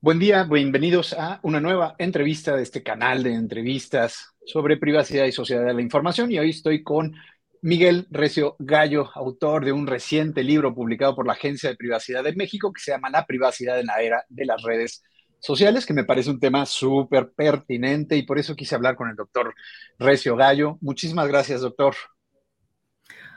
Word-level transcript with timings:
Buen 0.00 0.20
día, 0.20 0.44
bienvenidos 0.44 1.12
a 1.12 1.40
una 1.42 1.58
nueva 1.58 1.96
entrevista 1.98 2.54
de 2.54 2.62
este 2.62 2.84
canal 2.84 3.24
de 3.24 3.34
entrevistas 3.34 4.32
sobre 4.46 4.76
privacidad 4.76 5.24
y 5.24 5.32
sociedad 5.32 5.66
de 5.66 5.74
la 5.74 5.82
información. 5.82 6.30
Y 6.30 6.38
hoy 6.38 6.50
estoy 6.50 6.84
con 6.84 7.16
Miguel 7.62 8.06
Recio 8.08 8.54
Gallo, 8.60 9.10
autor 9.12 9.64
de 9.64 9.72
un 9.72 9.88
reciente 9.88 10.44
libro 10.44 10.72
publicado 10.72 11.16
por 11.16 11.26
la 11.26 11.32
Agencia 11.32 11.68
de 11.68 11.74
Privacidad 11.74 12.22
de 12.22 12.36
México 12.36 12.72
que 12.72 12.80
se 12.80 12.92
llama 12.92 13.10
La 13.10 13.26
privacidad 13.26 13.80
en 13.80 13.86
la 13.86 14.00
era 14.00 14.24
de 14.28 14.46
las 14.46 14.62
redes 14.62 15.02
sociales, 15.40 15.84
que 15.84 15.94
me 15.94 16.04
parece 16.04 16.30
un 16.30 16.38
tema 16.38 16.64
súper 16.64 17.32
pertinente 17.32 18.16
y 18.16 18.22
por 18.22 18.38
eso 18.38 18.54
quise 18.54 18.76
hablar 18.76 18.94
con 18.94 19.10
el 19.10 19.16
doctor 19.16 19.52
Recio 19.98 20.36
Gallo. 20.36 20.78
Muchísimas 20.80 21.26
gracias, 21.26 21.62
doctor. 21.62 21.96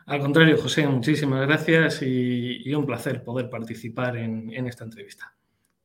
Al 0.05 0.20
contrario, 0.20 0.62
José, 0.62 0.86
muchísimas 0.86 1.41
gracias 1.48 2.04
y, 2.04 2.71
un 2.75 2.86
placer 2.86 3.23
poder 3.23 3.50
participar 3.50 4.16
en 4.18 4.68
esta 4.68 4.84
entrevista. 4.84 5.34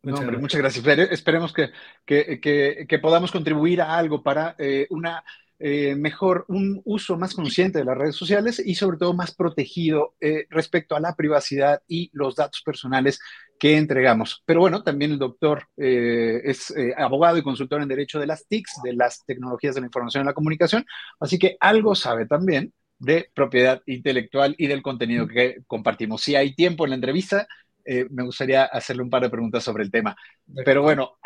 Muchas, 0.06 0.24
gracias. 0.24 0.42
muchas 0.42 0.60
gracias. 0.60 1.10
Esperemos 1.10 1.52
que, 1.52 1.70
que, 2.06 2.98
podamos 3.01 3.33
contribuir 3.33 3.80
a 3.80 3.97
algo 3.97 4.23
para 4.23 4.55
eh, 4.59 4.87
una 4.91 5.24
eh, 5.59 5.97
mejor, 5.97 6.45
un 6.48 6.80
uso 6.84 7.16
más 7.16 7.34
consciente 7.34 7.78
de 7.80 7.84
las 7.84 7.97
redes 7.97 8.14
sociales 8.14 8.62
y 8.64 8.74
sobre 8.77 8.98
todo 8.98 9.14
más 9.14 9.34
protegido 9.34 10.14
eh, 10.20 10.47
respecto 10.50 10.95
a 10.95 11.00
la 11.00 11.16
privacidad 11.16 11.80
y 11.88 12.11
los 12.12 12.37
datos 12.37 12.62
personales 12.62 13.19
que 13.59 13.77
entregamos. 13.77 14.42
Pero 14.47 14.61
bueno, 14.61 14.83
también 14.83 15.12
el 15.12 15.19
doctor 15.19 15.66
es 15.77 16.75
abogado 16.98 17.38
y 17.38 17.42
consultor 17.42 17.80
en 17.80 17.88
derecho 17.88 18.20
de 18.20 18.27
las 18.27 18.47
TICs, 18.47 18.83
de 18.84 18.92
las 18.92 19.25
tecnologías 19.25 19.75
de 19.75 19.80
la 19.80 19.86
información 19.86 20.25
y 20.25 20.27
la 20.27 20.34
comunicación, 20.34 20.84
así 21.19 21.38
que 21.38 21.56
algo 21.59 21.95
sabe 21.95 22.27
también 22.27 22.73
de 22.98 23.30
propiedad 23.34 23.83
intelectual 23.86 24.55
y 24.59 24.66
del 24.66 24.83
contenido 24.83 25.27
que 25.27 25.62
compartimos. 25.66 26.23
Si 26.23 26.36
hay 26.36 26.55
tiempo 26.55 26.84
en 26.84 26.91
la 26.91 26.97
entrevista, 26.97 27.47
eh, 27.86 28.06
me 28.10 28.24
gustaría 28.24 28.64
hacerle 28.64 29.02
un 29.02 29.10
par 29.10 29.22
de 29.22 29.30
preguntas 29.30 29.62
sobre 29.62 29.84
el 29.84 29.90
tema. 29.90 30.16
Pero 30.64 30.82
bueno, 30.82 31.18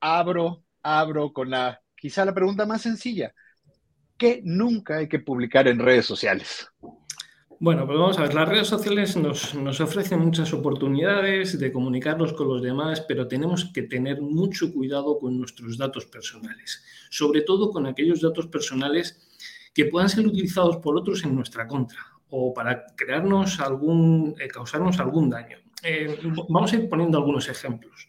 abro, 0.00 0.64
abro 0.82 1.32
con 1.32 1.50
la, 1.50 1.80
quizá 1.96 2.24
la 2.24 2.34
pregunta 2.34 2.66
más 2.66 2.82
sencilla. 2.82 3.32
¿Qué 4.16 4.40
nunca 4.44 4.96
hay 4.96 5.08
que 5.08 5.18
publicar 5.18 5.68
en 5.68 5.78
redes 5.78 6.06
sociales? 6.06 6.68
Bueno, 7.58 7.86
pues 7.86 7.98
vamos 7.98 8.18
a 8.18 8.22
ver, 8.22 8.34
las 8.34 8.48
redes 8.48 8.68
sociales 8.68 9.16
nos, 9.16 9.54
nos, 9.54 9.80
ofrecen 9.80 10.20
muchas 10.20 10.52
oportunidades 10.52 11.58
de 11.58 11.72
comunicarnos 11.72 12.34
con 12.34 12.48
los 12.48 12.62
demás, 12.62 13.02
pero 13.08 13.28
tenemos 13.28 13.64
que 13.72 13.82
tener 13.82 14.20
mucho 14.20 14.72
cuidado 14.72 15.18
con 15.18 15.38
nuestros 15.38 15.78
datos 15.78 16.04
personales, 16.04 16.84
sobre 17.10 17.42
todo 17.42 17.70
con 17.70 17.86
aquellos 17.86 18.20
datos 18.20 18.46
personales 18.48 19.26
que 19.72 19.86
puedan 19.86 20.10
ser 20.10 20.26
utilizados 20.26 20.78
por 20.78 20.98
otros 20.98 21.24
en 21.24 21.34
nuestra 21.34 21.66
contra 21.66 21.98
o 22.28 22.52
para 22.52 22.86
crearnos 22.96 23.60
algún, 23.60 24.34
eh, 24.38 24.48
causarnos 24.48 24.98
algún 24.98 25.30
daño. 25.30 25.58
Eh, 25.82 26.18
vamos 26.48 26.72
a 26.72 26.76
ir 26.76 26.88
poniendo 26.88 27.18
algunos 27.18 27.48
ejemplos. 27.48 28.08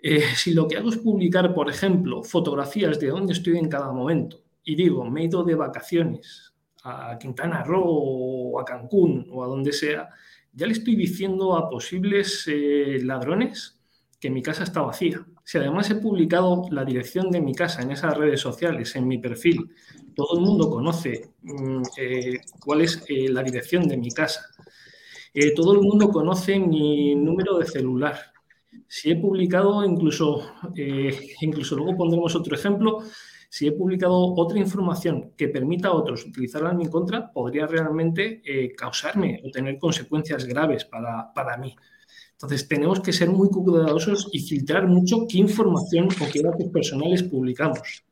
Eh, 0.00 0.22
si 0.36 0.54
lo 0.54 0.68
que 0.68 0.76
hago 0.76 0.90
es 0.90 0.98
publicar, 0.98 1.54
por 1.54 1.68
ejemplo, 1.68 2.22
fotografías 2.22 3.00
de 3.00 3.08
dónde 3.08 3.32
estoy 3.32 3.58
en 3.58 3.68
cada 3.68 3.90
momento 3.92 4.42
y 4.62 4.76
digo, 4.76 5.04
me 5.04 5.22
he 5.22 5.24
ido 5.24 5.42
de 5.42 5.54
vacaciones 5.54 6.52
a 6.84 7.18
Quintana 7.18 7.64
Roo 7.64 7.84
o 7.84 8.60
a 8.60 8.64
Cancún 8.64 9.26
o 9.30 9.42
a 9.42 9.48
donde 9.48 9.72
sea, 9.72 10.08
ya 10.52 10.66
le 10.66 10.72
estoy 10.72 10.94
diciendo 10.94 11.56
a 11.56 11.68
posibles 11.68 12.44
eh, 12.46 13.00
ladrones 13.02 13.80
que 14.20 14.30
mi 14.30 14.42
casa 14.42 14.64
está 14.64 14.82
vacía. 14.82 15.26
Si 15.44 15.58
además 15.58 15.90
he 15.90 15.96
publicado 15.96 16.66
la 16.70 16.84
dirección 16.84 17.30
de 17.30 17.40
mi 17.40 17.54
casa 17.54 17.82
en 17.82 17.90
esas 17.90 18.16
redes 18.16 18.40
sociales, 18.40 18.94
en 18.94 19.08
mi 19.08 19.18
perfil, 19.18 19.70
todo 20.14 20.38
el 20.38 20.44
mundo 20.44 20.68
conoce 20.68 21.30
mm, 21.42 21.82
cuál 22.60 22.82
es 22.82 23.04
la 23.08 23.42
dirección 23.42 23.88
de 23.88 23.96
mi 23.96 24.10
casa 24.10 24.42
todo 25.54 25.72
el 25.72 25.80
mundo 25.80 26.08
conoce 26.08 26.58
mi 26.58 27.14
número 27.14 27.58
de 27.58 27.66
celular. 27.66 28.16
Si 28.86 29.10
he 29.10 29.16
publicado, 29.16 29.84
incluso, 29.84 30.52
eh, 30.74 31.34
incluso 31.40 31.76
luego 31.76 31.96
pondremos 31.96 32.34
otro 32.34 32.54
ejemplo, 32.54 33.02
si 33.50 33.66
he 33.66 33.72
publicado 33.72 34.34
otra 34.34 34.58
información 34.58 35.32
que 35.36 35.48
permita 35.48 35.88
a 35.88 35.92
otros 35.92 36.26
utilizarla 36.26 36.70
en 36.70 36.78
mi 36.78 36.88
contra, 36.88 37.32
podría 37.32 37.66
realmente 37.66 38.42
eh, 38.44 38.74
causarme 38.74 39.40
o 39.44 39.50
tener 39.50 39.78
consecuencias 39.78 40.44
graves 40.44 40.84
para, 40.84 41.32
para, 41.32 41.56
mí. 41.56 41.74
Entonces, 42.32 42.68
tenemos 42.68 43.00
que 43.00 43.12
ser 43.12 43.30
muy 43.30 43.48
cuidadosos 43.48 44.28
y 44.32 44.40
filtrar 44.40 44.86
mucho 44.86 45.26
qué 45.28 45.38
información 45.38 46.06
o 46.06 46.30
qué 46.30 46.42
datos 46.42 46.68
personales 46.68 47.22
publicamos. 47.22 48.04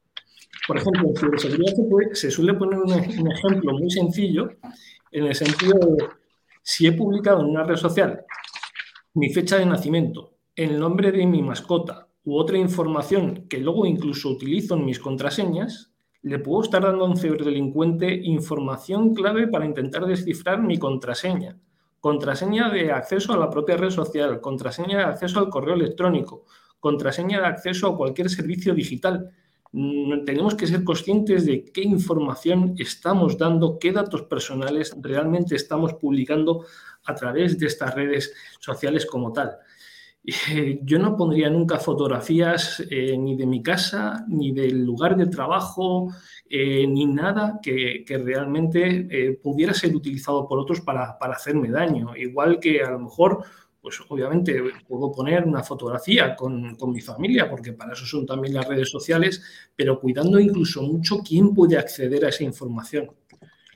Por 0.66 0.78
ejemplo, 0.78 1.08
en 1.08 1.16
ciberseguridad 1.16 1.74
se, 2.12 2.30
suele 2.30 2.54
poner 2.54 2.80
un 2.80 3.30
ejemplo 3.30 3.72
muy 3.74 3.90
sencillo 3.90 4.48
en 5.12 5.26
el 5.26 5.34
sentido 5.34 5.78
de 5.78 6.08
si 6.68 6.84
he 6.84 6.90
publicado 6.90 7.42
en 7.42 7.46
una 7.46 7.62
red 7.62 7.76
social 7.76 8.24
mi 9.14 9.32
fecha 9.32 9.56
de 9.56 9.66
nacimiento, 9.66 10.32
el 10.56 10.80
nombre 10.80 11.12
de 11.12 11.24
mi 11.24 11.40
mascota 11.40 12.08
u 12.24 12.36
otra 12.36 12.58
información 12.58 13.46
que 13.48 13.58
luego 13.58 13.86
incluso 13.86 14.30
utilizo 14.30 14.74
en 14.74 14.84
mis 14.84 14.98
contraseñas, 14.98 15.92
le 16.22 16.40
puedo 16.40 16.64
estar 16.64 16.82
dando 16.82 17.04
a 17.04 17.08
un 17.08 17.16
ciberdelincuente 17.16 18.12
información 18.12 19.14
clave 19.14 19.46
para 19.46 19.64
intentar 19.64 20.06
descifrar 20.06 20.60
mi 20.60 20.76
contraseña. 20.76 21.56
Contraseña 22.00 22.68
de 22.68 22.90
acceso 22.90 23.32
a 23.32 23.38
la 23.38 23.48
propia 23.48 23.76
red 23.76 23.90
social, 23.90 24.40
contraseña 24.40 24.98
de 24.98 25.04
acceso 25.04 25.38
al 25.38 25.50
correo 25.50 25.76
electrónico, 25.76 26.46
contraseña 26.80 27.42
de 27.42 27.46
acceso 27.46 27.86
a 27.86 27.96
cualquier 27.96 28.28
servicio 28.28 28.74
digital. 28.74 29.30
Mm, 29.78 30.24
tenemos 30.24 30.54
que 30.54 30.66
ser 30.66 30.84
conscientes 30.84 31.44
de 31.44 31.62
qué 31.62 31.82
información 31.82 32.74
estamos 32.78 33.36
dando, 33.36 33.78
qué 33.78 33.92
datos 33.92 34.22
personales 34.22 34.96
realmente 35.02 35.54
estamos 35.54 35.92
publicando 35.92 36.64
a 37.04 37.14
través 37.14 37.58
de 37.58 37.66
estas 37.66 37.94
redes 37.94 38.32
sociales 38.58 39.04
como 39.04 39.34
tal. 39.34 39.58
Eh, 40.24 40.80
yo 40.82 40.98
no 40.98 41.14
pondría 41.14 41.50
nunca 41.50 41.78
fotografías 41.78 42.82
eh, 42.90 43.18
ni 43.18 43.36
de 43.36 43.44
mi 43.44 43.62
casa, 43.62 44.24
ni 44.28 44.50
del 44.52 44.82
lugar 44.82 45.14
de 45.14 45.26
trabajo, 45.26 46.08
eh, 46.48 46.86
ni 46.86 47.04
nada 47.04 47.60
que, 47.62 48.02
realmente 48.08 49.38
pudiera 49.42 49.74
ser 49.74 49.94
utilizado 49.94 50.48
por 50.48 50.58
otros 50.58 50.80
para, 50.80 51.18
para 51.18 51.34
hacerme 51.34 51.70
daño. 51.70 52.16
Igual 52.16 52.60
que 52.60 52.82
a 52.82 52.92
lo 52.92 53.00
mejor 53.00 53.44
pues 53.86 54.00
obviamente 54.08 54.60
puedo 54.88 55.12
poner 55.12 55.44
una 55.44 55.62
fotografía 55.62 56.34
con, 56.34 56.76
mi 56.88 57.00
familia, 57.00 57.48
porque 57.48 57.72
para 57.72 57.92
eso 57.92 58.04
son 58.04 58.26
también 58.26 58.54
las 58.54 58.66
redes 58.66 58.90
sociales, 58.90 59.40
pero 59.76 60.00
cuidando 60.00 60.40
incluso 60.40 60.82
mucho 60.82 61.18
quién 61.18 61.54
puede 61.54 61.78
acceder 61.78 62.24
a 62.24 62.30
esa 62.30 62.42
información. 62.42 63.12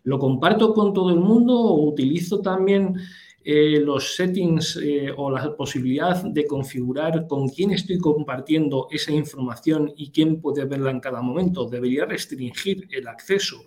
¿Lo 0.02 0.18
comparto 0.18 0.74
con 0.74 0.92
todo 0.92 1.10
el 1.10 1.20
mundo 1.20 1.56
o 1.56 1.88
utilizo 1.88 2.40
también 2.40 2.96
eh, 3.44 3.78
los 3.84 4.16
settings 4.16 4.80
eh, 4.82 5.12
o 5.16 5.30
la 5.30 5.54
posibilidad 5.54 6.20
de 6.24 6.44
configurar 6.44 7.28
con 7.28 7.48
quién 7.48 7.70
estoy 7.70 7.98
compartiendo 7.98 8.88
esa 8.90 9.12
información 9.12 9.92
y 9.96 10.10
quién 10.10 10.40
puede 10.40 10.64
verla 10.64 10.90
en 10.90 10.98
cada 10.98 11.22
momento? 11.22 11.68
Debería 11.68 12.04
restringir 12.04 12.88
el 12.90 13.06
acceso 13.06 13.62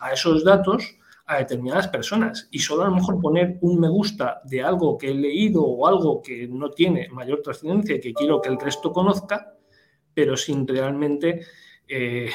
a 0.00 0.12
esos 0.12 0.42
datos 0.42 0.96
a 1.26 1.38
determinadas 1.38 1.88
personas 1.88 2.48
y 2.50 2.58
solo 2.58 2.82
a 2.82 2.88
lo 2.88 2.96
mejor 2.96 3.20
poner 3.20 3.58
un 3.62 3.80
me 3.80 3.88
gusta 3.88 4.40
de 4.44 4.62
algo 4.62 4.98
que 4.98 5.10
he 5.10 5.14
leído 5.14 5.64
o 5.64 5.86
algo 5.86 6.20
que 6.20 6.46
no 6.48 6.70
tiene 6.70 7.08
mayor 7.08 7.40
trascendencia 7.42 7.96
y 7.96 8.00
que 8.00 8.12
quiero 8.12 8.40
que 8.40 8.50
el 8.50 8.60
resto 8.60 8.92
conozca, 8.92 9.54
pero 10.12 10.36
sin 10.36 10.66
realmente 10.68 11.46
eh, 11.86 12.30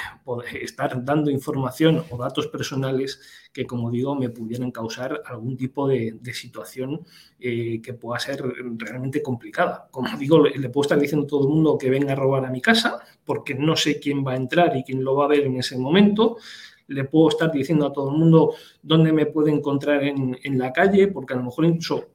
estar 0.62 1.04
dando 1.04 1.32
información 1.32 2.04
o 2.12 2.18
datos 2.18 2.48
personales 2.48 3.20
que, 3.52 3.66
como 3.66 3.90
digo, 3.90 4.14
me 4.14 4.30
pudieran 4.30 4.70
causar 4.70 5.24
algún 5.26 5.58
tipo 5.58 5.88
de, 5.88 6.20
situación 6.34 7.04
eh, 7.40 7.82
que 7.82 7.94
pueda 7.94 8.20
ser 8.20 8.44
realmente 8.78 9.24
complicada. 9.24 9.88
Como 9.90 10.16
digo, 10.18 10.44
le, 10.44 10.56
le, 10.56 10.70
puedo 10.70 10.84
estar 10.84 11.00
diciendo 11.00 11.26
a 11.26 11.30
todo 11.30 11.48
el 11.48 11.50
mundo 11.50 11.80
que 11.80 11.90
venga 11.90 12.14
a 12.14 12.16
robar 12.16 12.46
a 12.46 12.52
mi 12.52 12.62
casa 12.62 13.00
porque 13.26 13.56
no 13.56 13.76
sé 13.76 14.00
quién 14.00 14.26
va 14.26 14.34
a 14.34 14.38
entrar 14.38 14.78
y 14.78 14.84
quién 14.84 15.04
lo 15.04 15.16
va 15.16 15.26
a 15.26 15.30
ver 15.30 15.46
en 15.46 15.58
ese 15.58 15.78
momento 15.80 16.38
le 16.90 17.06
puedo 17.06 17.30
estar 17.30 17.52
diciendo 17.52 17.86
a 17.86 17.94
todo 17.94 18.12
el 18.12 18.18
mundo 18.18 18.54
dónde 18.82 19.14
me 19.14 19.28
puede 19.28 19.52
encontrar 19.52 20.04
en, 20.04 20.58
la 20.58 20.74
calle, 20.74 21.08
porque 21.08 21.34
a 21.34 21.38
lo 21.38 21.44
mejor 21.44 21.66
incluso 21.66 22.10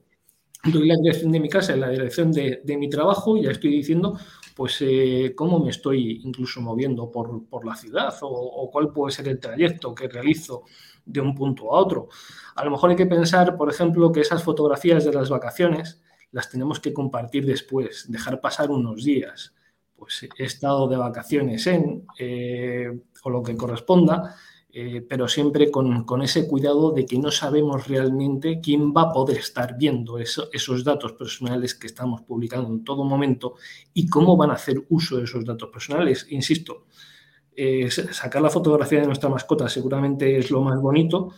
doy 0.65 0.87
la 0.87 0.95
dirección 0.95 1.31
de 1.31 1.39
mi 1.39 1.49
casa 1.49 1.75
y 1.75 1.79
la 1.79 1.89
dirección 1.89 2.31
de, 2.31 2.61
mi 2.77 2.89
trabajo 2.89 3.37
y 3.37 3.43
ya 3.43 3.51
estoy 3.51 3.71
diciendo 3.71 4.17
pues 4.55 4.77
eh, 4.81 5.33
cómo 5.35 5.59
me 5.59 5.69
estoy 5.69 6.21
incluso 6.23 6.61
moviendo 6.61 7.11
por, 7.11 7.65
la 7.65 7.75
ciudad 7.75 8.13
o, 8.21 8.69
cuál 8.71 8.91
puede 8.91 9.11
ser 9.13 9.27
el 9.27 9.39
trayecto 9.39 9.93
que 9.93 10.07
realizo 10.07 10.63
de 11.05 11.19
un 11.19 11.35
punto 11.35 11.73
a 11.73 11.79
otro. 11.79 12.07
A 12.55 12.63
lo 12.63 12.71
mejor 12.71 12.89
hay 12.89 12.95
que 12.95 13.05
pensar, 13.05 13.57
por 13.57 13.69
ejemplo, 13.69 14.11
que 14.11 14.21
esas 14.21 14.43
fotografías 14.43 15.03
de 15.03 15.13
las 15.13 15.29
vacaciones 15.29 16.01
las 16.31 16.49
tenemos 16.49 16.79
que 16.79 16.93
compartir 16.93 17.45
después, 17.45 18.09
dejar 18.09 18.39
pasar 18.39 18.71
unos 18.71 19.03
días. 19.03 19.53
Pues 19.95 20.27
he 20.37 20.43
estado 20.43 20.87
de 20.87 20.97
vacaciones 20.97 21.67
en, 21.67 22.05
eh, 22.17 22.91
o 23.23 23.29
lo 23.29 23.43
que 23.43 23.55
corresponda, 23.57 24.35
eh, 24.77 25.01
pero 25.07 25.29
siempre 25.29 25.71
con, 25.71 26.21
ese 26.21 26.49
cuidado 26.49 26.91
de 26.91 27.05
que 27.05 27.17
no 27.17 27.31
sabemos 27.31 27.87
realmente 27.87 28.59
quién 28.59 28.91
va 28.91 29.03
a 29.03 29.13
poder 29.13 29.37
estar 29.37 29.77
viendo 29.77 30.19
esos 30.19 30.83
datos 30.83 31.13
personales 31.13 31.75
que 31.75 31.87
estamos 31.87 32.23
publicando 32.23 32.67
en 32.67 32.83
todo 32.83 33.05
momento 33.05 33.55
y 33.93 34.09
cómo 34.09 34.35
van 34.35 34.49
a 34.49 34.55
hacer 34.55 34.83
uso 34.89 35.15
de 35.15 35.23
esos 35.23 35.45
datos 35.45 35.69
personales. 35.69 36.27
Insisto, 36.29 36.87
eh, 37.55 37.89
sacar 37.89 38.41
la 38.41 38.49
fotografía 38.49 38.99
de 38.99 39.07
nuestra 39.07 39.29
mascota 39.29 39.69
seguramente 39.69 40.37
es 40.37 40.51
lo 40.51 40.59
más 40.61 40.77
bonito, 40.77 41.29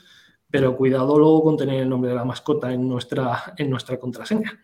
pero 0.49 0.75
cuidado 0.75 1.19
luego 1.19 1.43
con 1.43 1.57
tener 1.57 1.83
el 1.83 1.89
nombre 1.89 2.09
de 2.09 2.15
la 2.15 2.25
mascota 2.25 2.73
en 2.73 2.87
nuestra, 2.87 3.53
en 3.55 3.69
nuestra 3.69 3.99
contraseña. 3.99 4.63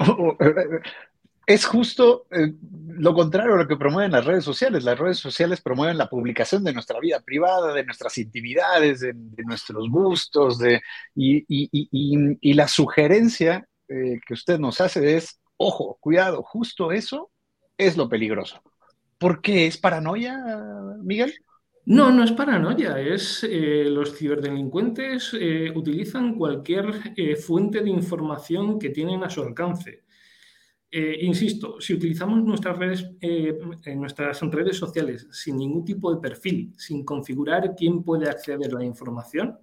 Es 1.46 1.64
justo 1.64 2.26
eh, 2.30 2.54
lo 3.00 3.14
contrario 3.14 3.54
a 3.54 3.56
lo 3.56 3.66
que 3.66 3.76
promueven 3.76 4.12
las 4.12 4.26
redes 4.26 4.44
sociales. 4.44 4.84
Las 4.84 4.98
redes 4.98 5.18
sociales 5.18 5.62
promueven 5.62 5.96
la 5.96 6.08
publicación 6.08 6.62
de 6.62 6.74
nuestra 6.74 7.00
vida 7.00 7.20
privada, 7.20 7.72
de 7.72 7.84
nuestras 7.84 8.18
intimidades, 8.18 9.00
de, 9.00 9.14
nuestros 9.44 9.88
gustos, 9.88 10.58
de, 10.58 10.82
y, 11.14 12.54
la 12.54 12.68
sugerencia 12.68 13.66
eh, 13.88 14.20
que 14.26 14.34
usted 14.34 14.58
nos 14.58 14.80
hace 14.80 15.16
es, 15.16 15.40
ojo, 15.56 15.96
cuidado, 16.00 16.42
justo 16.42 16.92
eso 16.92 17.30
es 17.78 17.96
lo 17.96 18.08
peligroso. 18.08 18.62
¿Por 19.16 19.40
qué? 19.40 19.66
¿Es 19.66 19.78
paranoia, 19.78 20.38
Miguel? 21.02 21.34
No, 21.86 22.10
no 22.10 22.22
es 22.22 22.32
paranoia, 22.32 23.00
es 23.00 23.42
eh, 23.48 23.84
los 23.86 24.16
ciberdelincuentes 24.16 25.32
utilizan 25.74 26.34
cualquier 26.34 27.14
fuente 27.38 27.80
de 27.80 27.90
información 27.90 28.78
que 28.78 28.90
tienen 28.90 29.24
a 29.24 29.30
su 29.30 29.42
alcance. 29.42 30.02
Eh, 30.92 31.18
insisto, 31.20 31.80
si 31.80 31.94
utilizamos 31.94 32.42
nuestras 32.42 32.76
redes, 32.76 33.08
eh, 33.20 33.56
nuestras 33.94 34.40
redes 34.40 34.76
sociales 34.76 35.28
sin 35.30 35.56
ningún 35.56 35.84
tipo 35.84 36.12
de 36.12 36.20
perfil, 36.20 36.74
sin 36.76 37.04
configurar 37.04 37.76
quién 37.76 38.02
puede 38.02 38.28
acceder 38.28 38.74
a 38.74 38.78
la 38.78 38.84
información, 38.84 39.58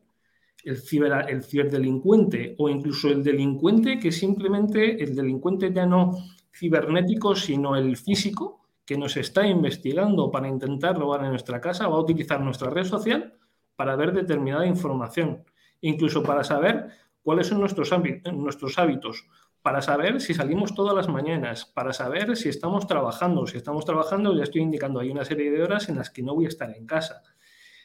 el, 0.64 0.78
ciber, 0.78 1.30
el 1.30 1.44
ciberdelincuente 1.44 2.56
o 2.58 2.70
incluso 2.70 3.10
el 3.10 3.24
delincuente, 3.24 4.00
que 4.00 4.12
simplemente 4.12 5.04
el 5.04 5.16
delincuente 5.16 5.74
ya 5.74 5.86
no 5.86 6.18
cibernético, 6.56 7.36
sino 7.36 7.76
el 7.76 7.98
físico, 7.98 8.62
que 8.86 8.98
nos 8.98 9.18
está 9.18 9.46
investigando 9.46 10.32
para 10.32 10.48
intentar 10.48 10.98
robar 10.98 11.26
en 11.26 11.32
nuestra 11.32 11.60
casa, 11.60 11.90
va 11.90 11.98
a 11.98 12.02
utilizar 12.02 12.40
nuestra 12.40 12.70
red 12.70 12.86
social 12.86 13.34
para 13.76 13.98
ver 13.98 14.14
determinada 14.14 14.66
información, 14.66 15.44
incluso 15.82 16.24
para 16.24 16.46
saber 16.46 16.88
cuáles 17.22 17.48
son 17.48 17.60
nuestros, 17.60 17.92
nuestros 18.34 18.80
hábitos 18.80 19.26
para 19.62 19.82
saber 19.82 20.22
si 20.22 20.34
salimos 20.34 20.74
todas 20.74 20.96
las 20.96 21.10
mañanas, 21.10 21.66
para 21.66 21.94
saber 21.94 22.36
si 22.38 22.50
estamos 22.50 22.88
trabajando. 22.88 23.46
Si 23.48 23.58
estamos 23.58 23.86
trabajando, 23.86 24.36
ya 24.36 24.44
estoy 24.44 24.62
indicando, 24.62 25.00
hay 25.00 25.10
una 25.10 25.26
serie 25.26 25.52
de 25.52 25.62
horas 25.62 25.90
en 25.90 25.98
las 25.98 26.10
que 26.10 26.24
no 26.24 26.36
voy 26.36 26.46
a 26.46 26.50
estar 26.50 26.74
en 26.76 26.86
casa. 26.86 27.24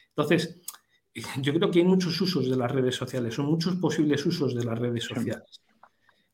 Entonces, 0.09 0.61
yo 1.41 1.53
creo 1.53 1.71
que 1.71 1.79
hay 1.79 1.85
muchos 1.85 2.19
usos 2.21 2.49
de 2.49 2.55
las 2.55 2.71
redes 2.71 2.95
sociales, 2.95 3.33
son 3.33 3.47
muchos 3.47 3.75
posibles 3.75 4.25
usos 4.25 4.55
de 4.55 4.63
las 4.63 4.77
redes 4.77 5.03
sociales. 5.03 5.61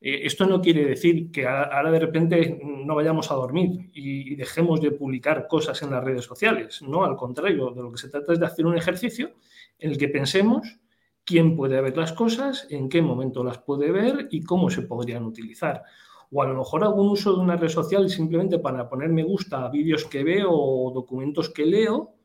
Eh, 0.02 0.22
esto 0.24 0.46
no 0.46 0.62
quiere 0.62 0.86
decir 0.86 1.30
que 1.32 1.46
ahora 1.46 1.92
de 1.92 2.00
repente 2.00 2.60
no 2.64 2.96
vayamos 2.96 3.32
a 3.32 3.36
dormir 3.36 3.90
y 3.94 4.36
dejemos 4.36 4.80
de 4.82 4.92
publicar 4.92 5.48
cosas 5.48 5.82
en 5.82 5.92
las 5.92 6.04
redes 6.04 6.24
sociales. 6.26 6.82
No, 6.82 7.04
al 7.04 7.18
contrario, 7.18 7.72
de 7.72 7.82
lo 7.82 7.92
que 7.92 7.98
se 7.98 8.10
trata 8.10 8.34
es 8.34 8.40
de 8.40 8.46
hacer 8.46 8.66
un 8.66 8.78
ejercicio 8.78 9.32
en 9.78 9.92
el 9.92 9.98
que 9.98 10.08
pensemos 10.08 10.80
quién 11.30 11.56
puede 11.56 11.80
ver 11.80 11.96
las 11.96 12.12
cosas, 12.14 12.66
en 12.72 12.90
qué 12.90 13.04
momento 13.04 13.44
las 13.44 13.60
puede 13.60 13.92
ver 13.92 14.30
y 14.32 14.42
cómo 14.42 14.72
se 14.72 14.82
podrían 14.82 15.26
utilizar. 15.26 15.84
O 16.32 16.42
a 16.42 16.48
lo 16.48 16.58
mejor 16.58 16.84
algún 16.84 17.08
uso 17.08 17.34
de 17.34 17.40
una 17.40 17.56
red 17.56 17.70
social 17.70 18.10
simplemente 18.10 18.58
para 18.58 18.90
poner 18.90 19.10
me 19.10 19.22
gusta 19.22 19.64
a 19.64 19.70
vídeos 19.70 20.06
que 20.06 20.24
veo 20.24 20.50
o 20.52 20.92
documentos 20.92 21.52
que 21.52 21.68
leo. 21.68 22.16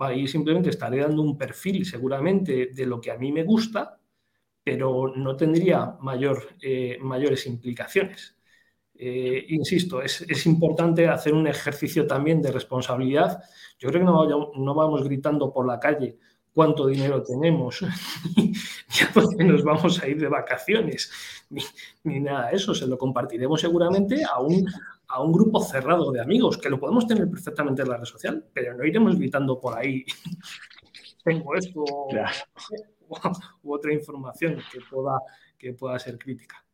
Ahí 0.00 0.26
simplemente 0.26 0.70
estaré 0.70 0.98
dando 0.98 1.22
un 1.22 1.38
perfil 1.38 1.86
seguramente 1.86 2.70
de 2.74 2.84
lo 2.84 3.00
que 3.00 3.12
a 3.12 3.16
mí 3.16 3.30
me 3.30 3.44
gusta, 3.44 4.00
pero 4.64 5.14
no 5.14 5.36
tendría 5.36 5.96
mayor, 6.00 6.56
eh, 6.60 6.98
mayores 7.00 7.46
implicaciones. 7.46 8.36
Eh, 8.92 9.46
insisto, 9.50 10.02
es, 10.02 10.46
importante 10.46 11.06
hacer 11.06 11.32
un 11.32 11.46
ejercicio 11.46 12.08
también 12.08 12.42
de 12.42 12.50
responsabilidad. 12.50 13.40
Yo 13.78 13.88
creo 13.88 14.00
que 14.00 14.58
no 14.58 14.74
vamos 14.74 15.04
gritando 15.04 15.52
por 15.52 15.64
la 15.64 15.78
calle 15.78 16.18
cuánto 16.54 16.86
dinero 16.86 17.22
tenemos, 17.22 17.80
ya 18.90 19.10
porque 19.12 19.44
nos 19.44 19.64
vamos 19.64 20.02
a 20.02 20.08
ir 20.08 20.20
de 20.20 20.28
vacaciones, 20.28 21.10
ni, 22.04 22.20
nada 22.20 22.50
de 22.50 22.56
eso. 22.56 22.74
Se 22.74 22.86
lo 22.86 22.98
compartiremos 22.98 23.60
seguramente 23.60 24.22
a 24.24 24.40
un, 24.40 24.66
a 25.08 25.22
un 25.22 25.32
grupo 25.32 25.60
cerrado 25.60 26.10
de 26.12 26.20
amigos, 26.20 26.58
que 26.58 26.70
lo 26.70 26.78
podemos 26.78 27.06
tener 27.06 27.28
perfectamente 27.28 27.82
en 27.82 27.88
la 27.88 27.96
red 27.96 28.04
social, 28.04 28.44
pero 28.52 28.74
no 28.76 28.84
iremos 28.84 29.16
gritando 29.16 29.58
por 29.58 29.78
ahí, 29.78 30.04
tengo 31.24 31.54
esto 31.54 31.80
u, 33.62 33.74
otra 33.74 33.92
información 33.92 34.58
que 34.72 34.80
pueda, 34.90 35.18
que 35.58 35.72
pueda 35.72 35.98
ser 35.98 36.18
crítica. 36.18 36.64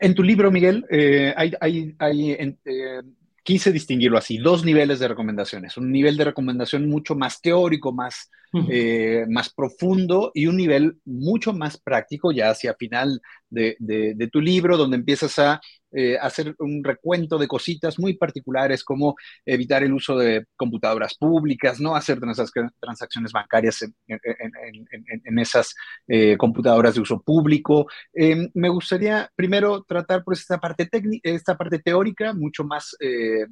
En 0.00 0.14
tu 0.14 0.22
libro, 0.22 0.50
Miguel, 0.50 0.86
eh, 0.88 1.34
hay, 1.36 1.52
hay, 1.98 2.30
eh, 2.30 3.02
quise 3.46 3.70
distinguirlo 3.70 4.18
así, 4.18 4.38
dos 4.38 4.64
niveles 4.64 4.98
de 4.98 5.06
recomendaciones. 5.06 5.76
Un 5.76 5.92
nivel 5.92 6.16
de 6.16 6.24
recomendación 6.24 6.88
mucho 6.88 7.14
más 7.14 7.40
teórico, 7.40 7.92
más, 7.92 8.28
eh, 8.68 9.24
más 9.28 9.54
profundo 9.54 10.32
y 10.34 10.48
un 10.48 10.56
nivel 10.56 10.98
mucho 11.04 11.52
más 11.52 11.78
práctico 11.78 12.32
ya 12.32 12.50
hacia 12.50 12.74
final 12.74 13.22
de, 13.48 14.28
tu 14.32 14.40
libro, 14.40 14.76
donde 14.76 14.96
empiezas 14.96 15.38
a 15.38 15.60
eh, 15.98 16.18
hacer 16.20 16.54
un 16.58 16.84
recuento 16.84 17.38
de 17.38 17.48
cositas 17.48 17.98
muy 17.98 18.18
particulares 18.18 18.84
como 18.84 19.16
evitar 19.46 19.82
el 19.82 19.94
uso 19.94 20.18
de 20.18 20.44
computadoras 20.54 21.14
públicas, 21.14 21.80
no 21.80 21.96
hacer 21.96 22.20
transacciones 22.20 23.32
bancarias 23.32 23.82
en, 24.06 25.38
esas 25.38 25.74
eh, 26.06 26.36
computadoras 26.36 26.96
de 26.96 27.00
uso 27.00 27.22
público. 27.22 27.86
Em, 28.12 28.50
me 28.52 28.68
gustaría 28.68 29.30
primero 29.34 29.84
tratar 29.84 30.22
pues 30.22 30.40
esta 30.40 30.60
parte, 30.60 30.86
esta 31.22 31.56
parte 31.56 31.78
teórica 31.78 32.34
mucho 32.34 32.64
más, 32.64 32.94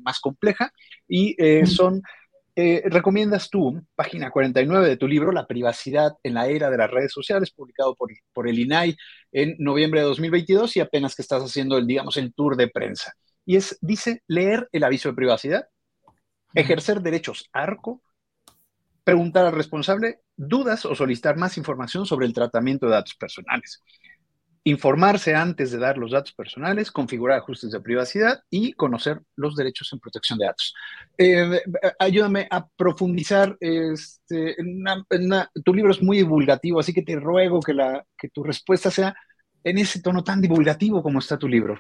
más 0.02 0.20
compleja 0.20 0.70
y 1.08 1.35
son 1.64 2.02
eh, 2.56 2.83
recomiendas 2.87 3.51
tú, 3.51 3.83
página 3.97 4.31
49 4.31 4.89
de 4.89 4.97
tu 4.97 5.09
libro, 5.09 5.33
La 5.33 5.47
privacidad 5.47 6.12
en 6.23 6.35
la 6.35 6.47
era 6.47 6.71
de 6.71 6.79
las 6.79 6.91
redes 6.91 7.12
sociales, 7.12 7.51
publicado 7.51 7.95
por, 7.97 8.11
por 8.33 8.49
el 8.49 8.59
INAI 8.59 8.97
en 9.33 9.56
noviembre 9.59 10.01
de 10.01 10.06
2022 10.06 10.77
y 10.77 10.81
apenas 10.81 11.17
que 11.17 11.23
estás 11.23 11.43
haciendo 11.43 11.77
el, 11.79 11.87
digamos, 11.87 12.17
el 12.17 12.33
tour 12.33 12.56
de 12.56 12.69
prensa. 12.69 13.12
Y 13.45 13.56
es, 13.56 13.77
dice, 13.81 14.23
leer 14.29 14.69
el 14.73 14.85
aviso 14.85 15.09
de 15.09 15.17
privacidad, 15.17 15.69
ejercer 16.55 17.01
derechos 17.01 17.49
ARCO, 17.53 18.03
preguntar 19.03 19.47
al 19.47 19.53
responsable 19.53 20.21
dudas 20.37 20.87
o 20.87 20.95
solicitar 20.95 21.37
más 21.37 21.59
información 21.59 22.06
sobre 22.06 22.27
el 22.27 22.33
tratamiento 22.33 22.87
de 22.87 22.93
datos 22.93 23.15
personales 23.17 23.83
informarse 24.64 25.34
antes 25.34 25.70
de 25.70 25.78
dar 25.78 25.99
los 25.99 26.11
datos 26.11 26.32
personales, 26.32 26.90
configurar 26.90 27.38
ajustes 27.38 27.70
de 27.70 27.81
privacidad 27.81 28.40
y 28.49 28.72
conocer 28.72 29.20
los 29.37 29.55
derechos 29.56 29.93
en 29.93 30.00
protección 30.00 30.38
de 30.38 30.46
datos. 30.46 30.75
Eh, 31.19 31.61
ayúdame 31.99 32.49
a 32.50 32.66
profundizar. 32.66 33.56
Este, 33.61 34.56
tu 35.62 35.75
libro 35.75 35.93
es 35.93 36.02
muy 36.02 36.16
divulgativo, 36.16 36.81
así 36.81 36.94
que 36.94 37.02
te 37.02 37.16
ruego 37.16 37.61
que, 37.61 37.75
la, 37.75 38.05
que 38.16 38.31
tu 38.31 38.43
respuesta 38.43 38.90
sea 38.90 39.14
en 39.62 39.78
ese 39.78 40.00
tono 40.00 40.25
tan 40.25 40.40
divulgativo 40.40 41.02
como 41.02 41.19
está 41.19 41.38
tu 41.38 41.46
libro. 41.46 41.78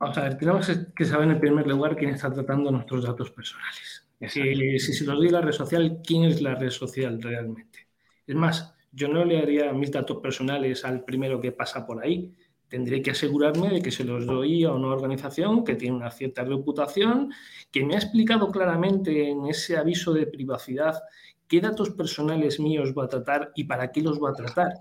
Vamos 0.00 0.18
a 0.18 0.22
ver, 0.22 0.38
tenemos 0.38 0.70
que 0.94 1.04
saber 1.04 1.28
en 1.28 1.40
primer 1.40 1.66
lugar 1.66 1.96
quién 1.96 2.10
está 2.10 2.32
tratando 2.32 2.70
nuestros 2.70 3.04
datos 3.04 3.30
personales. 3.30 4.08
Si, 4.26 4.78
si 4.80 4.92
se 4.92 5.04
los 5.04 5.16
doy 5.16 5.28
la 5.28 5.40
red 5.40 5.52
social, 5.52 6.00
¿quién 6.04 6.24
es 6.24 6.42
la 6.42 6.56
red 6.56 6.70
social 6.70 7.22
realmente? 7.22 7.86
Es 8.26 8.34
más, 8.34 8.74
yo 8.98 9.06
no 9.06 9.24
le 9.24 9.38
haría 9.38 9.72
mis 9.72 9.92
datos 9.92 10.18
personales 10.18 10.84
al 10.84 11.04
primero 11.04 11.40
que 11.40 11.52
pasa 11.52 11.86
por 11.86 12.02
ahí. 12.04 12.34
Tendré 12.66 13.00
que 13.00 13.12
asegurarme 13.12 13.70
de 13.70 13.80
que 13.80 13.92
se 13.92 14.02
los 14.02 14.26
doy 14.26 14.64
a 14.64 14.72
una 14.72 14.88
organización 14.88 15.64
que 15.64 15.76
tiene 15.76 15.96
una 15.96 16.10
cierta 16.10 16.44
reputación, 16.44 17.30
que 17.70 17.84
me 17.84 17.94
ha 17.94 17.98
explicado 17.98 18.50
claramente 18.50 19.30
en 19.30 19.46
ese 19.46 19.76
aviso 19.76 20.12
de 20.12 20.26
privacidad 20.26 21.00
qué 21.46 21.60
datos 21.60 21.90
personales 21.90 22.58
míos 22.58 22.92
va 22.96 23.04
a 23.04 23.08
tratar 23.08 23.52
y 23.54 23.64
para 23.64 23.90
qué 23.92 24.02
los 24.02 24.18
va 24.22 24.30
a 24.30 24.34
tratar. 24.34 24.72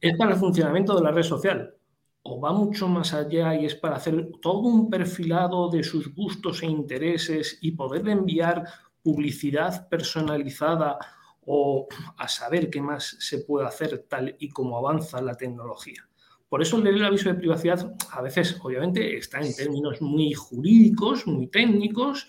¿Es 0.00 0.16
para 0.16 0.32
el 0.32 0.38
funcionamiento 0.38 0.96
de 0.96 1.02
la 1.02 1.12
red 1.12 1.22
social? 1.22 1.74
¿O 2.22 2.40
va 2.40 2.52
mucho 2.52 2.88
más 2.88 3.12
allá 3.12 3.54
y 3.54 3.66
es 3.66 3.74
para 3.74 3.96
hacer 3.96 4.30
todo 4.40 4.60
un 4.60 4.88
perfilado 4.88 5.68
de 5.68 5.84
sus 5.84 6.14
gustos 6.14 6.62
e 6.62 6.66
intereses 6.66 7.58
y 7.60 7.72
poderle 7.72 8.12
enviar 8.12 8.64
publicidad 9.02 9.86
personalizada 9.90 10.98
o 11.46 11.86
a 12.16 12.28
saber 12.28 12.70
qué 12.70 12.80
más 12.80 13.16
se 13.20 13.38
puede 13.38 13.66
hacer 13.66 14.06
tal 14.08 14.36
y 14.38 14.48
como 14.48 14.78
avanza 14.78 15.20
la 15.20 15.34
tecnología. 15.34 16.08
Por 16.48 16.62
eso 16.62 16.78
leer 16.78 16.96
el 16.96 17.04
aviso 17.04 17.28
de 17.28 17.34
privacidad 17.34 17.94
a 18.12 18.22
veces, 18.22 18.56
obviamente, 18.62 19.16
está 19.16 19.40
en 19.40 19.54
términos 19.54 20.00
muy 20.00 20.32
jurídicos, 20.34 21.26
muy 21.26 21.48
técnicos, 21.48 22.28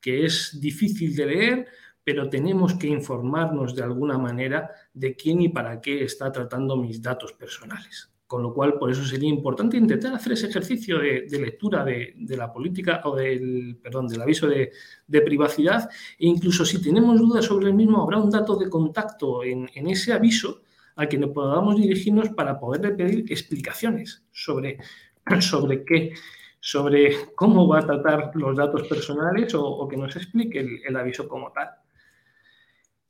que 0.00 0.26
es 0.26 0.60
difícil 0.60 1.16
de 1.16 1.26
leer, 1.26 1.66
pero 2.04 2.28
tenemos 2.28 2.74
que 2.74 2.88
informarnos 2.88 3.74
de 3.74 3.82
alguna 3.82 4.18
manera 4.18 4.70
de 4.92 5.14
quién 5.16 5.40
y 5.40 5.48
para 5.48 5.80
qué 5.80 6.04
está 6.04 6.30
tratando 6.30 6.76
mis 6.76 7.00
datos 7.00 7.32
personales. 7.32 8.11
Con 8.32 8.42
lo 8.42 8.54
cual, 8.54 8.78
por 8.78 8.90
eso 8.90 9.04
sería 9.04 9.28
importante 9.28 9.76
intentar 9.76 10.14
hacer 10.14 10.32
ese 10.32 10.46
ejercicio 10.46 10.98
de, 10.98 11.38
lectura 11.38 11.84
de, 11.84 12.14
la 12.34 12.50
política 12.50 13.02
o 13.04 13.14
del, 13.14 13.76
perdón, 13.82 14.08
del 14.08 14.22
aviso 14.22 14.48
de, 14.48 14.72
privacidad. 15.20 15.90
E 16.18 16.28
incluso 16.28 16.64
si 16.64 16.80
tenemos 16.80 17.20
dudas 17.20 17.44
sobre 17.44 17.66
el 17.66 17.74
mismo, 17.74 18.02
habrá 18.02 18.16
un 18.16 18.30
dato 18.30 18.56
de 18.56 18.70
contacto 18.70 19.44
en, 19.44 19.68
ese 19.86 20.14
aviso 20.14 20.62
al 20.96 21.10
que 21.10 21.18
nos 21.18 21.32
podamos 21.32 21.76
dirigirnos 21.76 22.30
para 22.30 22.58
poderle 22.58 22.92
pedir 22.92 23.30
explicaciones 23.30 24.24
sobre, 24.32 24.78
sobre 25.40 25.84
qué, 25.84 26.14
sobre 26.58 27.34
cómo 27.34 27.68
va 27.68 27.80
a 27.80 27.86
tratar 27.86 28.30
los 28.34 28.56
datos 28.56 28.88
personales 28.88 29.52
o, 29.54 29.86
que 29.86 29.98
nos 29.98 30.16
explique 30.16 30.80
el, 30.86 30.96
aviso 30.96 31.28
como 31.28 31.52
tal. 31.52 31.68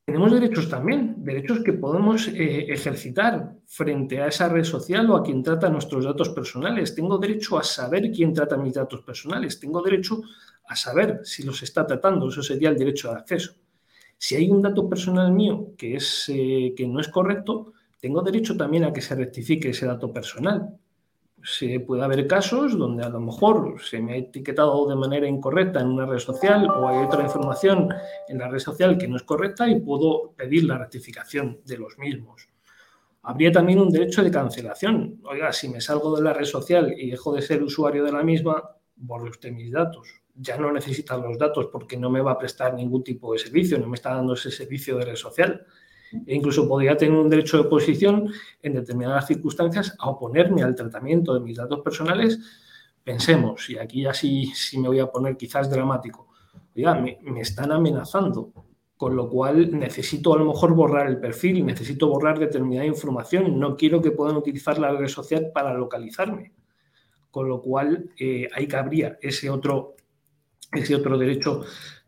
Tenemos 0.05 0.33
derechos 0.33 0.69
también, 0.69 1.15
derechos 1.19 1.61
que 1.65 1.75
podemos 1.75 2.27
eh, 2.27 2.67
ejercitar 2.73 3.55
frente 3.67 4.21
a 4.21 4.27
esa 4.27 4.49
red 4.49 4.65
social 4.65 5.09
o 5.11 5.17
a 5.17 5.23
quien 5.23 5.43
trata 5.43 5.71
nuestros 5.71 6.05
datos 6.05 6.31
personales. 6.31 6.95
Tengo 6.95 7.19
derecho 7.19 7.57
a 7.57 7.63
saber 7.63 8.11
quién 8.11 8.35
trata 8.35 8.57
mis 8.57 8.75
datos 8.75 9.03
personales. 9.03 9.61
Tengo 9.61 9.81
derecho 9.81 10.21
a 10.67 10.75
saber 10.75 11.21
si 11.23 11.45
los 11.45 11.63
está 11.63 11.87
tratando. 11.87 12.29
Eso 12.29 12.43
sería 12.43 12.71
el 12.71 12.77
derecho 12.77 13.11
de 13.11 13.21
acceso. 13.21 13.55
Si 14.19 14.35
hay 14.35 14.51
un 14.51 14.61
dato 14.61 14.89
personal 14.89 15.33
mío 15.33 15.75
que, 15.79 15.95
es, 15.95 16.29
eh, 16.29 16.75
que 16.77 16.87
no 16.87 17.01
es 17.01 17.09
correcto, 17.09 17.73
tengo 18.01 18.23
derecho 18.23 18.57
también 18.57 18.85
a 18.85 18.93
que 18.93 19.01
se 19.01 19.15
rectifique 19.15 19.71
ese 19.71 19.87
dato 19.87 20.13
personal 20.13 20.79
se 21.43 21.81
puede 21.81 22.03
haber 22.03 22.27
casos 22.27 22.79
donde 22.79 23.05
a 23.05 23.09
lo 23.09 23.21
mejor 23.21 23.77
se 23.83 24.01
me 24.01 24.13
ha 24.13 24.17
etiquetado 24.17 24.87
de 24.87 24.95
manera 24.95 25.27
incorrecta 25.27 25.81
en 25.81 25.89
una 25.89 26.07
red 26.07 26.19
social 26.19 26.69
o 26.71 26.89
hay 26.89 27.05
otra 27.05 27.25
información 27.25 27.89
en 28.29 28.39
la 28.39 28.49
red 28.49 28.61
social 28.61 28.97
que 28.97 29.09
no 29.09 29.17
es 29.17 29.25
correcta 29.25 29.69
y 29.69 29.81
puedo 29.81 30.33
pedir 30.37 30.65
la 30.65 30.79
rectificación 30.79 31.61
de 31.65 31.79
los 31.79 31.99
mismos. 31.99 32.49
Habría 33.23 33.53
también 33.53 33.81
un 33.81 33.91
derecho 33.91 34.23
de 34.23 34.31
cancelación. 34.31 35.21
Oiga, 35.25 35.53
si 35.53 35.69
me 35.69 35.81
salgo 35.81 36.17
de 36.17 36.23
la 36.23 36.33
red 36.33 36.45
social 36.45 36.93
y 36.97 37.11
dejo 37.11 37.33
de 37.33 37.43
ser 37.43 37.63
usuario 37.63 38.05
de 38.05 38.13
la 38.13 38.23
misma, 38.23 38.77
borre 38.97 39.31
usted 39.31 39.53
mis 39.53 39.71
datos. 39.71 40.09
Ya 40.35 40.57
no 40.57 40.73
necesita 40.73 41.17
los 41.17 41.39
datos 41.39 41.69
porque 41.71 41.97
no 41.97 42.11
me 42.11 42.21
va 42.21 42.33
a 42.33 42.39
prestar 42.39 42.75
ningún 42.75 43.05
tipo 43.05 43.33
de 43.33 43.39
servicio, 43.39 43.79
no 43.79 43.87
me 43.87 43.97
está 43.97 44.15
dando 44.15 44.35
ese 44.35 44.51
servicio 44.51 44.97
de 44.97 45.05
red 45.05 45.17
social 45.17 45.67
e 46.27 46.35
incluso 46.35 46.69
podría 46.69 46.97
tener 46.97 47.19
un 47.19 47.29
derecho 47.29 47.57
de 47.57 47.67
oposición 47.67 48.33
en 48.63 48.75
determinadas 48.75 49.27
circunstancias 49.27 49.95
a 49.99 50.11
oponerme 50.11 50.63
al 50.63 50.75
tratamiento 50.75 51.35
de 51.35 51.41
mis 51.41 51.57
datos 51.57 51.81
personales. 51.81 52.39
Pensemos, 53.03 53.69
y 53.71 53.79
aquí 53.79 54.03
ya 54.03 54.15
sí, 54.15 54.53
me 54.79 54.89
voy 54.89 55.01
a 55.01 55.07
poner 55.07 55.37
quizás 55.37 55.69
dramático, 55.69 56.29
oiga, 56.77 56.95
me, 56.95 57.19
me 57.23 57.41
están 57.41 57.73
amenazando, 57.73 58.53
con 58.97 59.17
lo 59.17 59.29
cual 59.29 59.77
necesito 59.77 60.33
a 60.33 60.39
lo 60.39 60.45
mejor 60.45 60.75
borrar 60.75 61.09
el 61.09 61.19
perfil, 61.19 61.67
necesito 61.67 62.09
borrar 62.09 62.39
determinada 62.39 62.87
información, 62.87 63.59
no 63.59 63.77
quiero 63.77 64.01
que 64.01 64.13
puedan 64.13 64.37
utilizar 64.37 64.79
la 64.79 64.93
red 64.93 65.09
social 65.09 65.51
para 65.53 65.75
localizarme. 65.75 66.53
Con 67.33 67.49
lo 67.49 67.61
cual 67.61 68.11
eh, 68.17 68.49
ahí 68.55 68.69
cabría 68.69 69.19
ese 69.21 69.51
otro, 69.51 69.97
ese 70.73 70.95
otro 70.95 71.19
derecho 71.19 71.63